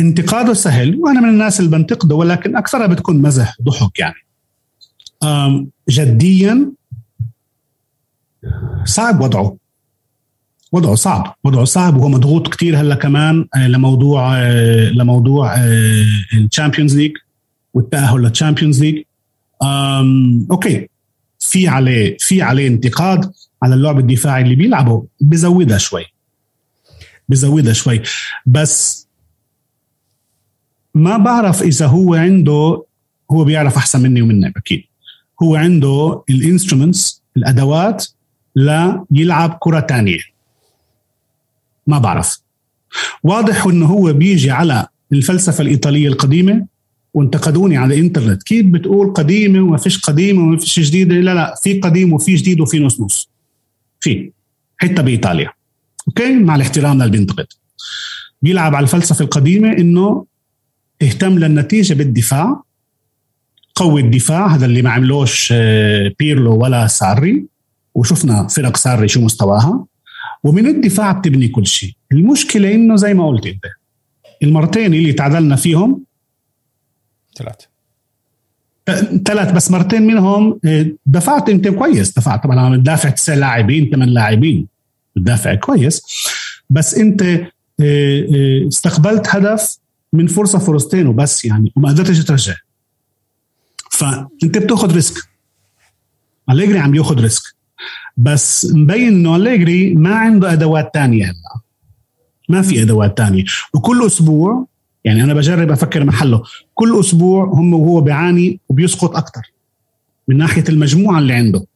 انتقاده 0.00 0.54
سهل 0.54 0.96
وأنا 0.96 1.20
من 1.20 1.28
الناس 1.28 1.60
اللي 1.60 1.70
بنتقده 1.70 2.14
ولكن 2.14 2.56
أكثرها 2.56 2.86
بتكون 2.86 3.22
مزح 3.22 3.56
ضحك 3.62 3.98
يعني. 3.98 4.26
جديا 5.90 6.72
صعب 8.84 9.20
وضعه. 9.20 9.56
وضعه 10.72 10.94
صعب. 10.94 11.36
وضعه 11.44 11.64
صعب 11.64 11.96
وهو 11.96 12.08
مضغوط 12.08 12.48
كثير 12.48 12.80
هلا 12.80 12.94
كمان 12.94 13.46
آه، 13.56 13.68
لموضوع 13.68 14.36
آه، 14.38 14.90
لموضوع 14.90 15.54
ال 16.34 16.40
Champions 16.40 16.96
League 16.96 17.12
والتأهل 17.74 18.22
لل 18.22 18.33
Champions 18.33 18.82
League. 18.82 19.02
Okay. 20.50 20.88
في 21.38 21.68
عليه 21.68 22.16
في 22.20 22.42
عليه 22.42 22.68
انتقاد 22.68 23.32
على 23.62 23.74
اللعب 23.74 23.98
الدفاعي 23.98 24.42
اللي 24.42 24.54
بيلعبه. 24.54 25.06
بزودها 25.20 25.78
شوي. 25.78 26.04
بزودها 27.28 27.72
شوي. 27.72 28.02
بس 28.46 29.06
ما 30.94 31.16
بعرف 31.16 31.62
إذا 31.62 31.86
هو 31.86 32.14
عنده 32.14 32.84
هو 33.30 33.44
بيعرف 33.44 33.76
أحسن 33.76 34.02
مني 34.02 34.22
ومنك 34.22 34.56
أكيد. 34.56 34.84
هو 35.42 35.56
عنده 35.56 36.22
ال 36.30 36.38
instruments 36.38 37.22
الأدوات 37.36 38.06
ليلعب 38.56 39.58
كرة 39.60 39.80
تانية. 39.80 40.18
ما 41.86 41.98
بعرف. 41.98 42.38
واضح 43.22 43.66
إنه 43.66 43.86
هو 43.86 44.12
بيجي 44.12 44.50
على 44.50 44.86
الفلسفة 45.12 45.62
الإيطالية 45.62 46.08
القديمة 46.08 46.66
وانتقدوني 47.14 47.76
على 47.76 47.94
الانترنت 47.94 48.42
كيف 48.42 48.66
بتقول 48.66 49.12
قديمة 49.12 49.62
وما 49.62 49.76
فيش 49.76 49.98
قديمة 49.98 50.42
وما 50.42 50.56
فيش 50.56 50.80
جديدة؟ 50.80 51.14
لا 51.14 51.34
لا 51.34 51.54
في 51.62 51.80
قديم 51.80 52.12
وفي 52.12 52.34
جديد 52.34 52.60
وفي 52.60 52.78
نص 52.78 53.00
نص. 53.00 53.30
في 54.00 54.30
حتى 54.76 55.02
بإيطاليا. 55.02 55.52
Okay؟ 56.08 56.34
مع 56.34 56.54
الاحترام 56.56 57.02
للي 57.02 57.10
بينتقد 57.10 57.46
بيلعب 58.42 58.74
على 58.74 58.84
الفلسفة 58.84 59.24
القديمة 59.24 59.72
إنه 59.72 60.26
اهتم 61.02 61.38
للنتيجة 61.38 61.94
بالدفاع 61.94 62.62
قوي 63.74 64.00
الدفاع 64.00 64.46
هذا 64.46 64.66
اللي 64.66 64.82
ما 64.82 64.90
عملوش 64.90 65.48
آه، 65.52 66.12
بيرلو 66.18 66.56
ولا 66.56 66.86
ساري. 66.86 67.44
وشفنا 67.96 68.46
فرق 68.46 68.76
ساري 68.76 69.08
شو 69.08 69.20
مستواها 69.20 69.84
ومن 70.44 70.66
الدفاع 70.66 71.12
بتبني 71.12 71.48
كل 71.48 71.66
شيء. 71.66 71.92
المشكلة 72.12 72.74
إنه 72.74 72.96
زي 72.96 73.14
ما 73.14 73.28
قلت 73.28 73.46
أنت 73.46 73.64
المرتين 74.42 74.94
اللي 74.94 75.12
تعادلنا 75.12 75.56
فيهم 75.56 76.02
ثلاث 77.38 77.56
ثلاث 79.24 79.52
بس 79.52 79.70
مرتين 79.70 80.02
منهم 80.02 80.60
آه، 80.64 80.86
دفعت 81.06 81.48
أنت 81.48 81.68
كويس. 81.68 82.12
دفعت 82.12 82.44
طبعا 82.44 82.60
عم 82.60 82.76
تدافع 82.76 83.10
تسع 83.10 83.34
لاعبين 83.34 83.90
ثمان 83.90 84.08
لاعبين. 84.08 84.66
بتدافع 85.16 85.54
كويس. 85.54 86.02
بس 86.70 86.94
أنت 86.94 87.22
آه، 87.80 88.68
استقبلت 88.68 89.26
هدف 89.28 89.78
من 90.12 90.26
فرصة 90.26 90.58
فرصتين 90.58 91.06
وبس 91.06 91.44
يعني 91.44 91.72
وما 91.76 91.88
قدرتش 91.88 92.24
ترجع. 92.24 92.54
فأنت 93.90 94.58
بتأخذ 94.58 94.94
risk. 94.94 95.28
أليجري 96.50 96.78
عم 96.78 96.94
يأخذ 96.94 97.20
risk؟ 97.20 97.55
بس 98.16 98.72
مبين 98.74 99.08
إنه 99.08 99.36
أليجري 99.36 99.94
ما 99.94 100.14
عنده 100.14 100.52
أدوات 100.52 100.94
تانية 100.94 101.24
هلا. 101.24 101.60
ما 102.48 102.62
في 102.62 102.82
أدوات 102.82 103.18
تانية. 103.18 103.44
وكل 103.74 104.06
أسبوع 104.06 104.66
يعني 105.04 105.24
أنا 105.24 105.34
بجرب 105.34 105.70
أفكر 105.70 106.04
محله 106.04 106.42
كل 106.74 107.00
أسبوع 107.00 107.44
هم 107.44 107.74
وهو 107.74 108.00
بيعاني 108.00 108.60
وبيسقط 108.68 109.16
أكثر 109.16 109.52
من 110.28 110.36
ناحية 110.36 110.64
المجموعة 110.68 111.18
اللي 111.18 111.32
عنده. 111.32 111.66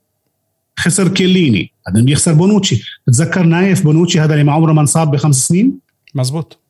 خسر 0.78 1.08
كيليني 1.08 1.72
بعدين 1.86 2.04
بيخسر 2.04 2.32
بونوتشي. 2.32 2.82
بتذكر 3.06 3.42
نايف 3.42 3.82
بونوتشي 3.82 4.20
هذا 4.20 4.32
اللي 4.32 4.44
ما 4.44 4.52
عمره 4.52 4.72
ما 4.72 4.80
انصاب 4.80 5.10
بخمس 5.10 5.48
سنين؟ 5.48 5.78
مزبوط. 6.14 6.60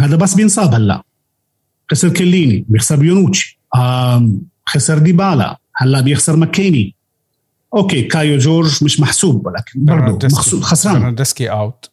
هذا 0.00 0.16
بس 0.16 0.34
بينصاب 0.34 0.74
هلا. 0.74 1.02
خسر 1.90 2.08
كيليني 2.08 2.64
بيخسر 2.68 2.96
بونوتشي. 2.96 3.60
خسر 4.66 4.98
ديبالا 4.98 5.58
هلا 5.76 6.00
بيخسر 6.00 6.36
مكيني 6.36 6.94
okay 7.74 8.02
كايو 8.02 8.38
جورج 8.38 8.84
مش 8.84 9.00
محسوب 9.00 9.46
ولكن 9.46 9.84
برضه 9.84 10.28
خسران. 10.28 10.94
برناردسكي 10.94 11.50
out 11.50 11.90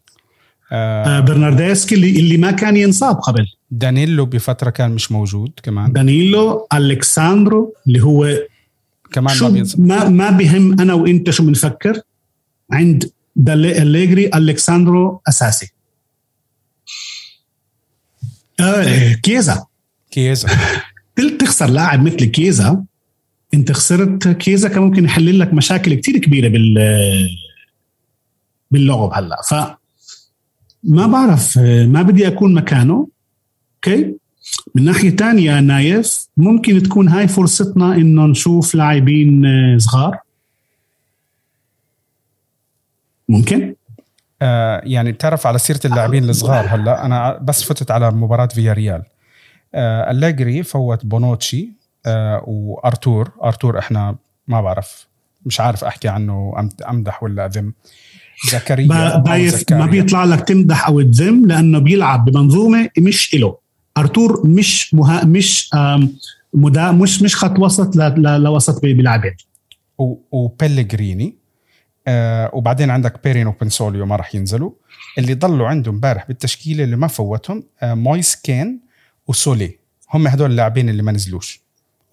آه 0.72 1.20
برناردسكي 1.20 1.96
اللي 1.96 2.20
اللي 2.20 2.38
ما 2.38 2.52
كان 2.52 2.78
ينصاب 2.78 3.16
قبل. 3.16 3.46
دانيلو 3.72 4.26
بفترة 4.26 4.70
كان 4.70 4.92
مش 4.92 5.12
موجود 5.12 5.52
كمان. 5.64 5.94
دانيلو 5.94 6.68
ألكساندرو 6.74 7.74
اللي 7.88 8.04
هو 8.04 8.28
كمان 9.12 9.36
شو 9.36 9.50
ما 9.50 9.64
ما, 9.78 10.10
ما 10.10 10.30
بهم 10.30 10.82
أنا 10.82 10.94
وإنت 10.94 11.30
شو 11.30 11.44
بنفكر؟ 11.46 12.02
عند 12.72 13.12
أليجري 13.50 14.30
ألكساندرو 14.36 15.22
أساسي. 15.28 15.74
آه 18.60 19.14
كيزا. 19.14 19.66
كيزا. 20.12 20.50
تخسر 21.40 21.66
لاعب 21.70 22.04
مثل 22.04 22.26
كيزا. 22.26 22.84
انت 23.56 23.72
خسرت 23.72 24.28
كيزا 24.28 24.70
كان 24.70 24.82
ممكن 24.84 25.06
يحل 25.06 25.40
لك 25.40 25.54
مشاكل 25.54 25.94
كتير 25.94 26.18
كبيرة 26.18 26.48
بال 26.48 26.80
باللعب 28.72 29.12
هلا. 29.14 29.36
ف 29.50 29.54
ما 30.84 31.08
بعرف 31.08 31.58
ما 31.58 32.02
بدي 32.02 32.28
أكون 32.28 32.54
مكانه 32.54 33.08
okay؟ 33.76 34.16
من 34.76 34.84
ناحية 34.86 35.10
تانية 35.10 35.60
نايف 35.60 36.28
ممكن 36.38 36.84
تكون 36.84 37.08
هاي 37.08 37.28
فرصتنا 37.28 37.96
إنه 37.96 38.26
نشوف 38.26 38.76
لاعبين 38.76 39.44
صغار. 39.80 40.18
ممكن؟ 43.30 43.76
آه 44.42 44.82
يعني 44.84 45.12
بتعرف 45.12 45.48
على 45.48 45.58
سيرة 45.58 45.80
اللاعبين 45.86 46.30
الصغار 46.30 46.66
هلا؟ 46.66 47.06
أنا 47.06 47.38
بس 47.38 47.64
فتت 47.64 47.92
على 47.92 48.12
مباراة 48.12 48.48
فيا 48.48 48.74
ريال 48.74 49.04
آه 49.76 50.12
أليجري 50.12 50.64
فوت 50.64 51.06
بونوتشي 51.06 51.62
آه 51.64 51.85
وأرتور. 52.48 53.32
أرتور 53.44 53.80
إحنا 53.80 54.16
ما 54.48 54.62
بعرف 54.62 55.08
مش 55.46 55.60
عارف 55.60 55.84
أحكي 55.84 56.08
عنه 56.08 56.54
أمدح 56.90 57.24
ولا 57.24 57.46
أذم. 57.46 57.74
زكريا 58.52 59.18
نايف 59.18 59.72
ما 59.72 59.86
بيطلع 59.86 60.24
لك 60.24 60.48
تمدح 60.48 60.88
أو 60.88 61.02
تذم 61.02 61.46
لأنه 61.46 61.80
بيلعب 61.80 62.26
بمنظومة 62.26 62.90
مش 62.98 63.34
إله. 63.34 63.58
أرتور 63.98 64.48
مش 64.48 64.94
مها 64.94 65.26
مش 65.26 65.70
مدا 66.54 66.92
مش 66.92 67.22
مش 67.22 67.36
خط 67.36 67.60
وسط 67.60 67.96
لوسط 68.18 68.82
بيلعب 68.82 69.22
وبيلغريني 70.32 71.36
آه 72.08 72.52
وبعدين 72.54 72.90
عندك 72.90 73.24
بيرين 73.24 73.48
وبنسوليو 73.48 74.06
ما 74.06 74.16
راح 74.16 74.36
ينزلوا. 74.36 74.72
اللي 75.18 75.34
ضلوا 75.34 75.68
عنده 75.68 75.92
امبارح 75.92 76.28
بالتشكيلة 76.28 76.84
اللي 76.84 76.96
ما 76.96 77.08
فوتهم 77.08 77.64
آه 77.82 77.94
مويس 77.94 78.36
كين 78.36 78.80
وسولي. 79.28 79.80
هم 80.14 80.28
هدول 80.28 80.52
اللاعبين 80.52 80.90
اللي 80.90 81.04
ما 81.04 81.12
نزلوش. 81.12 81.65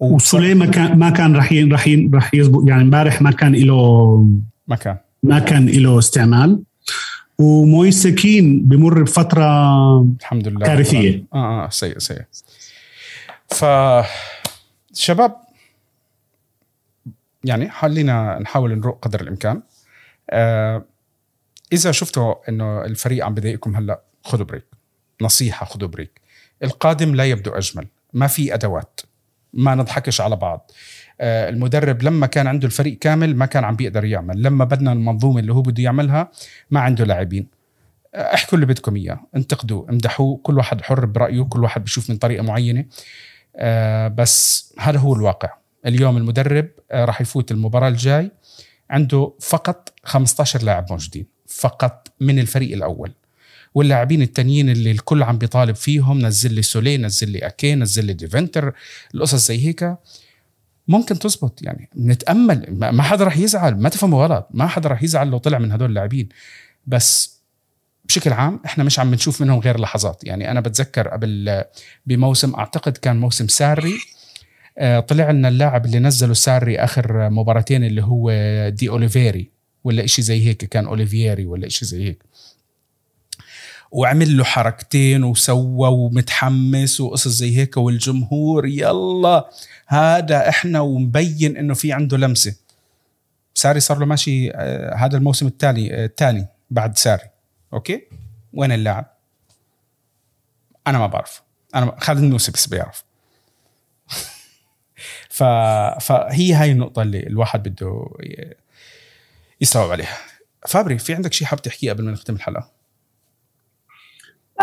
وسولي 0.03 0.53
ما 0.53 0.65
كان 0.65 0.99
ما 0.99 1.09
كان 1.09 1.35
راح 1.35 1.53
راح 1.53 1.89
راح 2.13 2.33
يزبط. 2.33 2.69
يعني 2.69 2.81
امبارح 2.81 3.21
ما 3.21 3.31
كان 3.31 3.55
له 3.55 4.27
ما 4.67 4.75
كان. 4.75 4.97
ما 5.23 5.39
كان 5.39 5.65
له 5.65 5.99
استعمال. 5.99 6.63
ومويس 7.37 8.07
كين 8.07 8.65
بمر 8.65 9.03
بفترة 9.03 10.01
الحمد 10.01 10.47
لله. 10.47 10.65
كارثية. 10.65 11.23
آه 11.33 11.65
آه 11.65 11.69
سيء 11.69 11.97
سيء. 11.97 12.21
ف 13.47 13.65
شباب 14.93 15.35
يعني 17.43 17.69
خلينا 17.69 18.39
نحاول 18.39 18.79
نروق 18.79 18.99
قدر 19.05 19.21
الإمكان. 19.21 19.61
آه 20.29 20.85
إذا 21.73 21.91
شفتوا 21.91 22.49
إنه 22.49 22.85
الفريق 22.85 23.25
عم 23.25 23.33
بضايقكم 23.33 23.75
هلأ 23.75 24.01
خذوا 24.23 24.45
break. 24.45 24.65
نصيحة 25.21 25.65
خذوا 25.65 25.87
break. 25.87 26.21
القادم 26.63 27.15
لا 27.15 27.25
يبدو 27.25 27.51
أجمل. 27.51 27.87
ما 28.13 28.27
في 28.27 28.53
أدوات. 28.53 28.99
ما 29.53 29.75
نضحكش 29.75 30.21
على 30.21 30.35
بعض. 30.35 30.71
آه 31.21 31.49
المدرب 31.49 32.03
لما 32.03 32.27
كان 32.27 32.47
عنده 32.47 32.65
الفريق 32.67 32.97
كامل 32.97 33.35
ما 33.35 33.45
كان 33.45 33.63
عم 33.63 33.75
بيقدر 33.75 34.05
يعمل. 34.05 34.43
لما 34.43 34.65
بدنا 34.65 34.91
المنظومة 34.91 35.39
اللي 35.39 35.53
هو 35.53 35.61
بده 35.61 35.83
يعملها 35.83 36.31
ما 36.71 36.79
عنده 36.79 37.05
لاعبين. 37.05 37.47
آه 38.15 38.33
احكوا 38.33 38.55
اللي 38.55 38.65
بدكم 38.65 38.95
إياه. 38.95 39.19
انتقدوا 39.35 39.89
امدحوه 39.89 40.37
كل 40.43 40.57
واحد 40.57 40.81
حر 40.81 41.05
برأيه 41.05 41.41
كل 41.43 41.63
واحد 41.63 41.81
بيشوف 41.83 42.09
من 42.09 42.17
طريقة 42.17 42.43
معينة. 42.43 42.85
آه 43.55 44.07
بس 44.07 44.73
هذا 44.79 44.99
هو 44.99 45.13
الواقع. 45.15 45.49
اليوم 45.85 46.17
المدرب 46.17 46.69
راح 46.91 47.21
يفوت 47.21 47.51
المباراة 47.51 47.87
الجاي. 47.87 48.31
عنده 48.89 49.33
فقط 49.39 49.93
15 50.03 50.63
لاعب 50.63 50.85
موجودين. 50.89 51.25
فقط 51.47 52.07
من 52.19 52.39
الفريق 52.39 52.73
الأول. 52.75 53.11
واللاعبين 53.75 54.21
التانيين 54.21 54.69
اللي 54.69 54.91
الكل 54.91 55.23
عم 55.23 55.37
بيطالب 55.37 55.75
فيهم 55.75 56.25
نزل 56.25 56.53
لي 56.53 56.61
سولي 56.61 56.97
نزل 56.97 57.29
لي 57.29 57.39
اكي 57.39 57.75
نزل 57.75 58.05
لي 58.05 58.13
ديفنتر 58.13 58.73
القصص 59.15 59.47
زي 59.47 59.67
هيك. 59.67 59.95
ممكن 60.87 61.19
تزبط 61.19 61.61
يعني 61.61 61.89
نتأمل. 61.97 62.65
ما 62.69 63.03
حدا 63.03 63.23
رح 63.25 63.37
يزعل 63.37 63.75
ما 63.75 63.89
تفهموا 63.89 64.23
غلط. 64.27 64.47
ما 64.51 64.67
حدا 64.67 64.89
رح 64.89 65.03
يزعل 65.03 65.27
لو 65.27 65.37
طلع 65.37 65.59
من 65.59 65.71
هدول 65.71 65.89
اللاعبين. 65.89 66.29
بس 66.87 67.39
بشكل 68.05 68.33
عام 68.33 68.59
إحنا 68.65 68.83
مش 68.83 68.99
عم 68.99 69.11
بنشوف 69.11 69.41
منهم 69.41 69.59
غير 69.59 69.79
لحظات. 69.79 70.23
يعني 70.23 70.51
أنا 70.51 70.59
بتذكر 70.61 71.07
قبل 71.07 71.63
بموسم 72.05 72.55
أعتقد 72.55 72.97
كان 72.97 73.19
موسم 73.19 73.47
ساري 73.47 73.93
آه، 74.77 74.99
طلع 74.99 75.31
لنا 75.31 75.47
اللاعب 75.47 75.85
اللي 75.85 75.99
نزله 75.99 76.33
ساري 76.33 76.79
آخر 76.79 77.29
مباراتين 77.29 77.83
اللي 77.83 78.03
هو 78.03 78.31
دي 78.69 78.89
أوليفيري 78.89 79.49
ولا 79.83 80.03
إشي 80.03 80.21
زي 80.21 80.47
هيك. 80.47 80.65
كان 80.65 80.85
أوليفيري 80.85 81.45
ولا 81.45 81.67
إشي 81.67 81.85
زي 81.85 82.07
هيك. 82.07 82.23
وعمل 83.93 84.37
له 84.37 84.43
حركتين 84.43 85.23
وسوى 85.23 85.89
ومتحمس 85.89 87.01
وقصص 87.01 87.27
زي 87.27 87.57
هيك 87.57 87.77
والجمهور 87.77 88.65
يلا 88.65 89.49
هذا 89.87 90.49
إحنا 90.49 90.79
ومبين 90.79 91.57
إنه 91.57 91.73
في 91.73 91.93
عنده 91.93 92.17
لمسة. 92.17 92.55
ساري 93.53 93.79
صار 93.79 93.99
له 93.99 94.05
ماشي 94.05 94.51
آه 94.51 94.95
هذا 94.95 95.17
الموسم 95.17 95.47
التالي 95.47 95.93
آه 95.93 96.05
الثاني 96.05 96.47
بعد 96.69 96.97
ساري. 96.97 97.29
Okay؟ 97.73 98.07
وين 98.53 98.71
اللاعب؟ 98.71 99.05
أنا 100.87 100.97
ما 100.97 101.07
بعرف. 101.07 101.41
أنا 101.75 101.95
خالد 101.99 102.19
النوسي 102.19 102.51
بس 102.51 102.67
بيعرف 102.67 103.03
ف... 105.37 105.43
فهي 106.03 106.53
هاي 106.53 106.71
النقطة 106.71 107.01
اللي 107.01 107.19
الواحد 107.19 107.69
بده 107.69 108.09
يستوعب 109.61 109.91
عليها. 109.91 110.17
فابري 110.67 110.97
في 110.97 111.13
عندك 111.13 111.33
شيء 111.33 111.47
حاب 111.47 111.61
تحكيه 111.61 111.91
قبل 111.91 112.03
ما 112.03 112.11
نختم 112.11 112.35
الحلقة؟ 112.35 112.82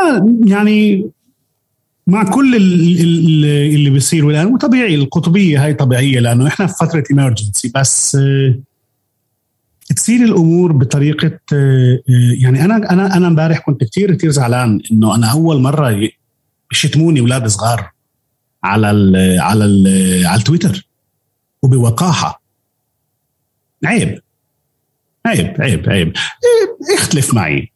آه 0.00 0.26
يعني 0.46 1.10
مع 2.06 2.24
كل 2.24 2.56
اللي, 2.56 3.74
اللي 3.74 3.90
بيصير 3.90 4.24
والان 4.24 4.46
وطبيعي 4.46 4.94
العصبية 4.94 5.64
هاي 5.64 5.74
طبيعية 5.74 6.20
لأنه 6.20 6.46
إحنا 6.46 6.66
في 6.66 6.74
فترة 6.80 7.04
emergency 7.10 7.72
بس 7.74 8.14
آه 8.14 8.54
تصير 9.96 10.24
الأمور 10.24 10.72
بطريقة 10.72 11.38
آه 11.52 11.98
يعني 12.40 12.64
أنا 12.64 12.76
أنا 12.92 13.16
أنا 13.16 13.26
امبارح 13.26 13.58
كنت 13.58 13.84
كثير 13.84 14.14
كثير 14.14 14.30
زعلان 14.30 14.80
إنه 14.92 15.14
أنا 15.14 15.32
أول 15.32 15.60
مرة 15.60 16.10
يشتموني 16.72 17.20
أولاد 17.20 17.46
صغار 17.46 17.90
على 18.64 18.90
ال 18.90 19.40
على 19.40 19.64
ال 19.64 19.86
على 20.26 20.38
التويتر 20.38 20.86
وبوقاحة. 21.62 22.42
عيب. 23.84 24.20
عيب 25.26 25.54
عيب 25.60 25.90
عيب. 25.90 26.12
اختلف 26.98 27.34
معي. 27.34 27.72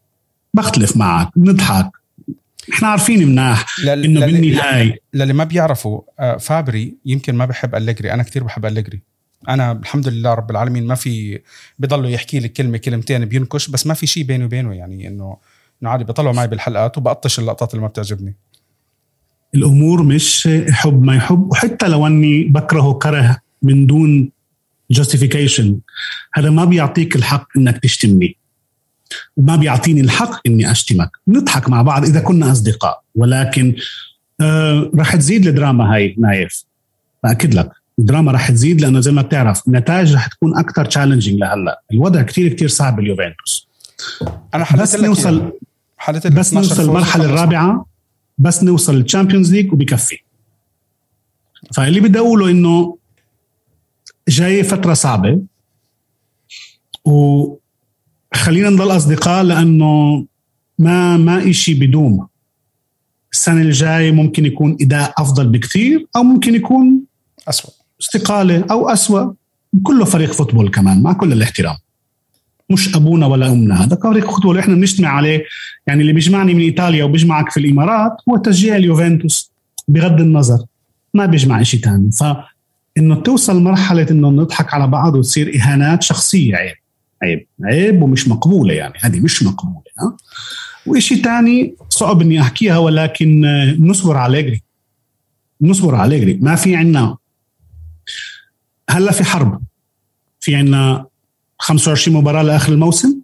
بختلف 0.55 0.97
معك 0.97 1.29
نضحك. 1.37 1.91
إحنا 2.73 2.89
عارفين 2.89 3.29
مناح 3.29 3.67
إنه 3.89 4.27
بالنهاية. 4.27 4.99
للي 5.15 5.33
ما 5.33 5.45
بيعرفوا 5.45 6.01
فابري 6.39 6.97
يمكن 7.07 7.35
ما 7.35 7.45
بحب 7.45 7.75
أليجري 7.75 8.13
أنا 8.13 8.23
كثير 8.23 8.45
بحب 8.45 8.67
أليجري 8.67 9.03
أنا 9.49 9.73
الحمد 9.73 10.09
لله 10.09 10.35
رب 10.35 10.51
العالمين 10.51 10.87
ما 10.87 10.95
في 10.95 11.41
بضله 11.79 12.09
يحكي 12.09 12.39
لي 12.39 12.49
كلمة 12.49 12.79
كلمتين 12.79 13.25
بينكش 13.25 13.69
بس 13.69 13.87
ما 13.87 13.95
في 13.95 14.07
شيء 14.07 14.23
بيني 14.25 14.45
وبينه 14.45 14.75
يعني 14.75 15.09
إنه 15.09 15.37
إنه 15.83 15.91
عادي 15.91 16.05
بيطلعوا 16.05 16.35
معي 16.35 16.49
بالحلقات 16.49 16.99
وبقطش 16.99 17.39
اللقطات 17.39 17.71
اللي 17.75 17.83
ما 17.83 17.89
بتعجبني. 17.89 18.37
الأمور 19.55 20.03
مش 20.03 20.49
حب 20.71 21.03
ما 21.03 21.17
يحب 21.17 21.51
وحتى 21.51 21.89
لو 21.89 22.07
أني 22.07 22.45
بكرهه 22.45 22.95
كره 22.95 23.41
من 23.63 23.87
دون 23.87 24.31
justification 24.91 25.81
هذا 26.35 26.51
ما 26.51 26.65
بيعطيك 26.65 27.17
الحق 27.17 27.49
إنك 27.57 27.79
تشتمني. 27.79 28.37
وما 29.37 29.57
بيعطيني 29.57 30.01
الحق 30.01 30.41
إني 30.47 30.71
أشتمك. 30.71 31.11
نضحك 31.29 31.69
مع 31.69 31.83
بعض 31.83 32.05
إذا 32.05 32.21
كنا 32.21 32.53
أصدقاء. 32.53 33.03
ولكن 33.15 33.77
آه 34.41 34.91
رح 34.97 35.17
تزيد 35.17 35.47
الدراما 35.47 35.95
هاي 35.95 36.15
نايف. 36.19 36.65
باكد 37.25 37.55
لك. 37.55 37.71
الدراما 37.99 38.33
رح 38.33 38.51
تزيد 38.51 38.81
لأنه 38.81 39.01
زي 39.01 39.13
ما 39.13 39.23
بتعرف 39.23 39.67
النتائج 39.67 40.15
رح 40.15 40.27
تكون 40.27 40.59
أكثر 40.59 40.85
challenging 40.85 41.41
لهلأ. 41.41 41.83
الوضع 41.93 42.23
كتير 42.23 42.53
كتير 42.53 42.69
صعب 42.69 42.97
باليوفنتوس 42.97 43.69
أنا 44.55 44.67
بس 44.83 44.95
نوصل 44.95 45.53
بس 46.33 46.55
نوصل 46.55 46.83
المرحلة 46.83 47.25
الرابعة. 47.25 47.87
بس 48.39 48.63
نوصل 48.65 48.95
لل 48.95 49.05
Champions 49.05 49.53
League 49.55 49.73
وبكفي. 49.73 50.19
فاللي 51.75 52.01
بدي 52.01 52.19
أقوله 52.19 52.51
إنه 52.51 52.99
جاي 54.29 54.63
فترة 54.63 54.95
صعبة. 54.95 55.41
وخلينا 58.35 58.71
نضل 58.71 58.97
أصدقاء 58.97 59.43
لأنه 59.43 60.25
ما 60.79 61.17
ما 61.17 61.51
إشي 61.51 61.75
بدوم. 61.75 62.27
السنة 63.33 63.61
الجاية 63.61 64.13
ممكن 64.13 64.47
يكون 64.47 64.77
إداء 64.81 65.15
أفضل 65.19 65.49
بكثير 65.49 66.07
أو 66.17 66.23
ممكن 66.23 66.55
يكون 66.55 67.01
اسوء 67.49 67.71
استقالة 68.01 68.65
أو 68.71 68.89
اسوء 68.89 69.33
كله 69.83 70.05
فريق 70.05 70.33
football 70.33 70.71
كمان 70.71 71.03
مع 71.03 71.13
كل 71.13 71.33
الاحترام. 71.33 71.77
مش 72.71 72.97
أبونا 72.97 73.27
ولا 73.27 73.53
أمنا. 73.53 73.85
هذا 73.85 73.99
فريق 74.03 74.31
football 74.31 74.59
إحنا 74.59 74.75
بنجتمع 74.75 75.09
عليه. 75.09 75.45
يعني 75.87 76.01
اللي 76.01 76.13
بيجمعني 76.13 76.55
من 76.55 76.61
إيطاليا 76.61 77.05
وبيجمعك 77.05 77.51
في 77.51 77.61
الإمارات 77.61 78.13
هو 78.29 78.37
تشجيع 78.37 78.77
اليوفنتوس. 78.77 79.53
بغض 79.89 80.21
النظر 80.21 80.59
ما 81.15 81.27
بيجمع 81.27 81.63
شيء 81.63 81.81
ثاني 81.81 82.11
فإنه 82.11 83.15
توصل 83.15 83.63
مرحلة 83.63 84.07
إنه 84.11 84.31
نضحك 84.31 84.75
على 84.75 84.87
بعض 84.87 85.15
وتصير 85.15 85.57
إهانات 85.57 86.03
شخصية 86.03 86.57
عيب 86.57 86.75
عيب. 87.25 87.47
عيب 87.65 88.03
ومش 88.03 88.29
مقبولة 88.29 88.75
يعني. 88.75 88.95
هذه 89.01 89.21
مش 89.21 89.43
مقبولة 89.43 89.91
ها؟ 89.99 90.17
وشيء 90.87 91.23
ثاني 91.23 91.77
صعب 91.89 92.23
إني 92.23 92.41
أحكيها 92.41 92.79
ولكن 92.79 93.41
نصبر 93.81 94.17
على 94.17 94.39
أليجري. 94.39 94.63
نصبر 95.61 95.95
على 95.95 96.17
أليجري. 96.17 96.35
ما 96.35 96.55
في 96.57 96.77
عنا. 96.77 97.17
هلا 98.91 99.13
في 99.13 99.25
حرب. 99.25 99.63
في 100.41 100.57
عنا 100.57 101.07
25 101.59 102.17
مباراة 102.17 102.43
لآخر 102.43 102.73
الموسم؟ 102.73 103.21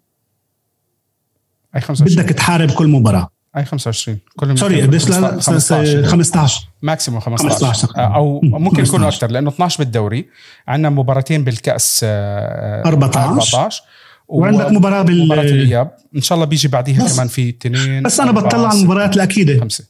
أي 1.77 1.81
25 1.81 2.23
بدك 2.23 2.35
تحارب 2.35 2.71
كل 2.71 2.87
مباراة. 2.87 3.31
أي 3.57 3.65
25 3.65 4.19
كل 4.37 4.59
sorry 4.59 4.83
قديش 4.83 5.09
لا 5.09 5.41
15 5.41 6.05
15 6.05 6.69
maximum 6.83 7.21
15, 7.21 7.49
15 7.49 7.89
أو 7.97 8.41
ممكن 8.43 8.85
يكونوا 8.85 9.09
أكثر 9.09 9.31
لأنه 9.31 9.51
12 9.51 9.79
بالدوري. 9.79 10.29
عندنا 10.69 10.91
مباراتين 10.91 11.45
بالكأس 11.45 12.01
14 12.05 13.21
14 13.21 13.83
وعندك 14.29 14.73
مباراة 14.73 15.03
بال 15.03 15.25
مباراة 15.25 15.43
الإياب. 15.43 15.97
إن 16.17 16.21
شاء 16.21 16.37
الله 16.37 16.47
بيجي 16.47 16.69
بعديها 16.69 17.09
كمان 17.09 17.29
في 17.29 17.49
اثنين 17.49 18.03
بس 18.03 18.21
أنا 18.21 18.33
بطلع 18.33 18.69
على 18.69 18.79
المباريات 18.79 19.17
الأكيدة. 19.17 19.61
خمسة. 19.61 19.85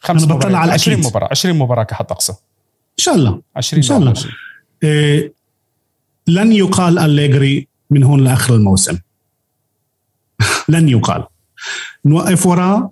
خمسه 0.00 0.26
أنا 0.26 0.34
بطلع 0.34 0.58
على 0.58 0.72
20 0.72 1.00
مباراة 1.00 1.28
20 1.30 1.58
مباراة 1.58 1.82
كحد 1.82 2.06
أقصى. 2.10 2.32
إن 2.32 2.38
شاء 2.96 3.14
الله. 3.14 3.40
20 3.56 3.78
إن 3.78 3.82
شاء 3.82 3.98
الله. 3.98 4.14
إيه 4.82 5.32
لن 6.26 6.52
يقال 6.52 6.98
أليجري 6.98 7.68
من 7.90 8.02
هون 8.02 8.24
لآخر 8.24 8.54
الموسم. 8.54 8.98
لن 10.68 10.88
يقال. 10.88 11.24
نوقف 12.04 12.46
وراه. 12.46 12.90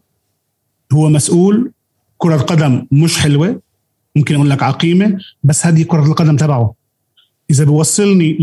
هو 0.92 1.08
مسؤول. 1.08 1.72
كرة 2.18 2.34
القدم 2.34 2.86
مش 2.90 3.18
حلوة. 3.18 3.60
ممكن 4.16 4.34
أقول 4.34 4.50
لك 4.50 4.62
عقيمة 4.62 5.18
بس 5.44 5.66
هذه 5.66 5.82
كرة 5.82 6.06
القدم 6.06 6.36
تبعه. 6.36 6.74
إذا 7.50 7.64
بيوصلني 7.64 8.38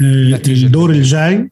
للدور 0.00 0.90
الجاي 0.90 1.50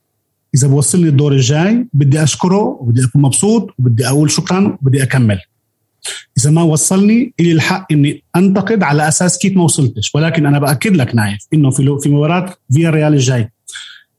إذا 0.55 0.69
بوصلني 0.69 1.09
الدور 1.09 1.33
الجاي 1.33 1.87
بدي 1.93 2.23
أشكره 2.23 2.63
وبدي 2.81 3.05
أكون 3.05 3.23
مبسوط 3.23 3.75
وبدي 3.79 4.09
أقول 4.09 4.31
شكرا 4.31 4.79
وبدي 4.83 5.03
أكمل. 5.03 5.39
إذا 6.39 6.51
ما 6.51 6.63
وصلني 6.63 7.33
لي 7.41 7.53
الحق 7.53 7.93
إني 7.93 8.25
أنتقد 8.37 8.83
على 8.83 9.09
أساس 9.09 9.39
كيف 9.39 9.57
ما 9.57 9.63
وصلتش. 9.63 10.15
ولكن 10.15 10.47
أنا 10.47 10.59
بأكد 10.59 10.97
لك 10.97 11.15
نايف 11.15 11.47
إنه 11.55 11.71
في 11.71 11.99
في 12.03 12.09
مباراة 12.09 12.55
فياريال 12.73 13.15
الجاي. 13.15 13.53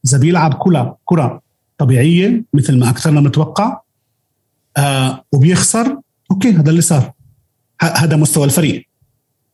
إذا 0.06 0.18
بيلعب 0.18 0.54
كرة 0.54 0.98
كرة 1.06 1.42
طبيعية 1.78 2.44
مثل 2.54 2.80
ما 2.80 2.90
أكثرنا 2.90 3.22
متوقع 3.22 3.83
آه 4.78 5.26
وبيخسر 5.32 5.98
okay 6.32 6.52
هذا 6.52 6.70
اللي 6.70 6.82
صار. 6.82 7.12
هذا 7.82 8.16
مستوى 8.16 8.46
الفريق. 8.46 8.88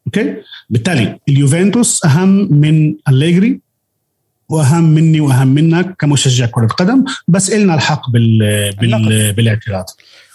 Okay؟ 0.07 0.35
بالتالي 0.69 1.19
اليوفنتوس 1.29 2.05
أهم 2.05 2.53
من 2.53 2.95
أليجري 3.07 3.59
وأهم 4.49 4.83
مني 4.83 5.19
وأهم 5.19 5.47
منك 5.47 5.95
كمشجع 5.99 6.45
كرة 6.45 6.67
قدم 6.67 7.05
بس 7.27 7.49
إلنا 7.49 7.75
الحق 7.75 8.09
بال, 8.09 8.39
بال... 8.71 9.33
بالاعتراض. 9.33 9.85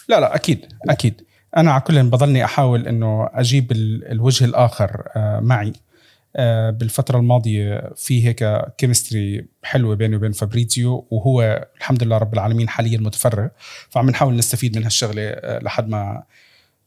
لا 0.09 0.20
لا 0.20 0.35
أكيد 0.35 0.66
أكيد. 0.88 1.20
أنا 1.57 1.73
على 1.73 1.81
كل 1.81 2.03
بضلني 2.03 2.44
أحاول 2.44 2.88
إنه 2.88 3.29
أجيب 3.33 3.73
الوجه 4.11 4.44
الآخر 4.44 5.03
آه، 5.16 5.40
معي. 5.40 5.73
بالفترة 6.70 7.18
الماضية 7.18 7.92
في 7.97 8.27
هيك 8.27 8.44
chemistry 8.79 9.46
حلوة 9.62 9.94
بيني 9.94 10.16
وبين 10.16 10.33
فابريزيو 10.33 11.07
وهو 11.11 11.66
الحمد 11.77 12.03
لله 12.03 12.18
رب 12.18 12.35
العالمين 12.35 12.68
حاليا 12.68 12.99
متفرغ 12.99 13.49
فعم 13.90 14.11
نحاول 14.11 14.37
نستفيد 14.37 14.79
من 14.79 14.85
هالشغلة 14.85 15.23
آه، 15.23 15.59
لحد 15.59 15.88
ما 15.88 16.23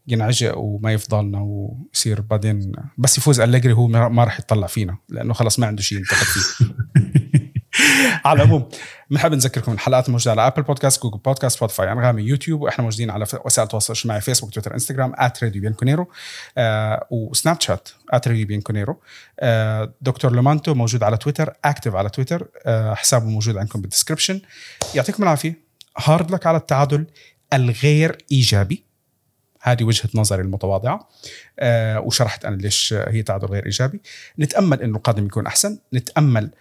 ينعجق 0.08 0.58
وما 0.58 0.94
يفضلنا 0.94 1.40
ويصير 1.42 2.22
بعدين 2.22 2.72
بس 2.98 3.18
يفوز 3.18 3.40
أليجري 3.40 3.74
هو 3.74 3.88
ما 3.88 4.24
راح 4.24 4.40
يطلع 4.40 4.68
فينا 4.68 4.98
لأنه 5.10 5.34
خلص 5.34 5.60
ما 5.60 5.68
عنده 5.68 5.82
شيء 5.82 5.98
ينتقد 5.98 6.18
فيه. 6.18 6.66
على 8.26 8.44
العموم 8.44 8.70
بنحب 9.10 9.34
نذكركم 9.34 9.72
الحلقات 9.72 10.10
موجوده 10.10 10.32
على 10.32 10.48
Apple 10.48 10.62
Podcasts 10.64 11.04
Google 11.04 11.18
Podcasts 11.18 11.58
Spotify 11.58 11.92
أنغامي 11.92 12.22
يوتيوب 12.22 12.62
وإحنا 12.62 12.84
موجودين 12.84 13.10
على 13.10 13.26
وسائل 13.46 13.66
التواصل 13.66 13.94
الاجتماعي 13.94 14.22
فيسبوك 14.22 14.54
تويتر 14.54 14.74
انستغرام 14.74 15.14
@راديو 15.44 15.62
بيانكونيرو 15.62 16.08
آه 16.58 17.08
وسناب 17.12 17.62
شات 17.62 17.90
@راديو 18.14 18.48
بيانكونيرو 18.48 19.02
آه 19.40 19.94
دكتور 20.02 20.32
لومانتو 20.32 20.74
موجود 20.74 21.04
على 21.04 21.18
تويتر 21.18 21.54
active 21.66 21.96
على 21.96 22.10
تويتر 22.10 22.48
آه 22.66 22.94
حسابه 22.94 23.26
موجود 23.26 23.58
عندكم 23.58 23.82
بال 23.82 23.91
description 23.91 24.42
يعطيكم 24.96 25.24
العافية. 25.24 25.68
هارد 25.98 26.32
لك 26.32 26.48
على 26.48 26.58
التعادل 26.58 27.06
الغير 27.54 28.18
إيجابي. 28.32 28.84
هذه 29.62 29.84
وجهة 29.84 30.10
نظري 30.16 30.42
المتواضعة. 30.42 31.10
آه 31.60 32.00
وشرحت 32.00 32.46
أنا 32.46 32.56
ليش 32.56 32.94
هي 32.94 33.24
تعادل 33.24 33.48
غير 33.48 33.66
إيجابي. 33.66 34.02
نتأمل 34.40 34.82
إنه 34.82 34.98
القادم 34.98 35.26
يكون 35.26 35.48
أحسن. 35.48 35.80
نتأمل 35.94 36.52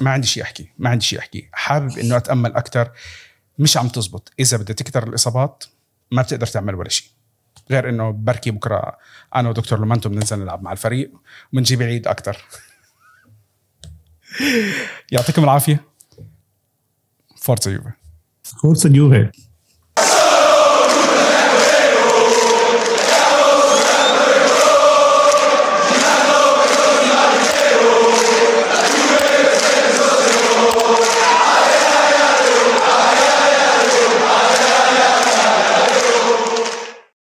ما 0.00 0.10
عندي 0.10 0.26
شيء 0.26 0.42
أحكي 0.42 0.72
ما 0.78 0.90
عندي 0.90 1.04
شيء 1.04 1.18
أحكي. 1.18 1.48
حابب 1.52 1.98
إنه 1.98 2.16
أتأمل 2.16 2.52
أكثر 2.52 2.90
مش 3.58 3.76
عم 3.76 3.88
تزبط. 3.88 4.32
إذا 4.40 4.56
بدها 4.56 4.74
تكثر 4.74 5.08
الإصابات 5.08 5.64
ما 6.10 6.22
بتقدر 6.22 6.46
تعمل 6.46 6.74
ولا 6.74 6.88
شيء 6.88 7.08
غير 7.70 7.88
إنه 7.88 8.10
بركي 8.10 8.50
بكرة 8.50 8.98
أنا 9.34 9.48
ودكتور 9.48 9.78
لومانتو 9.78 10.08
بننزل 10.08 10.38
نلعب 10.38 10.62
مع 10.62 10.72
الفريق 10.72 11.12
وبنجيب 11.52 11.82
عيد 11.82 12.06
أكثر 12.08 12.44
يعطيكم 15.12 15.44
العافية. 15.44 15.84
فورتزا 17.36 17.70
يوفي 17.70 17.90
فورتزا 18.42 18.90
يوفي 18.94 19.30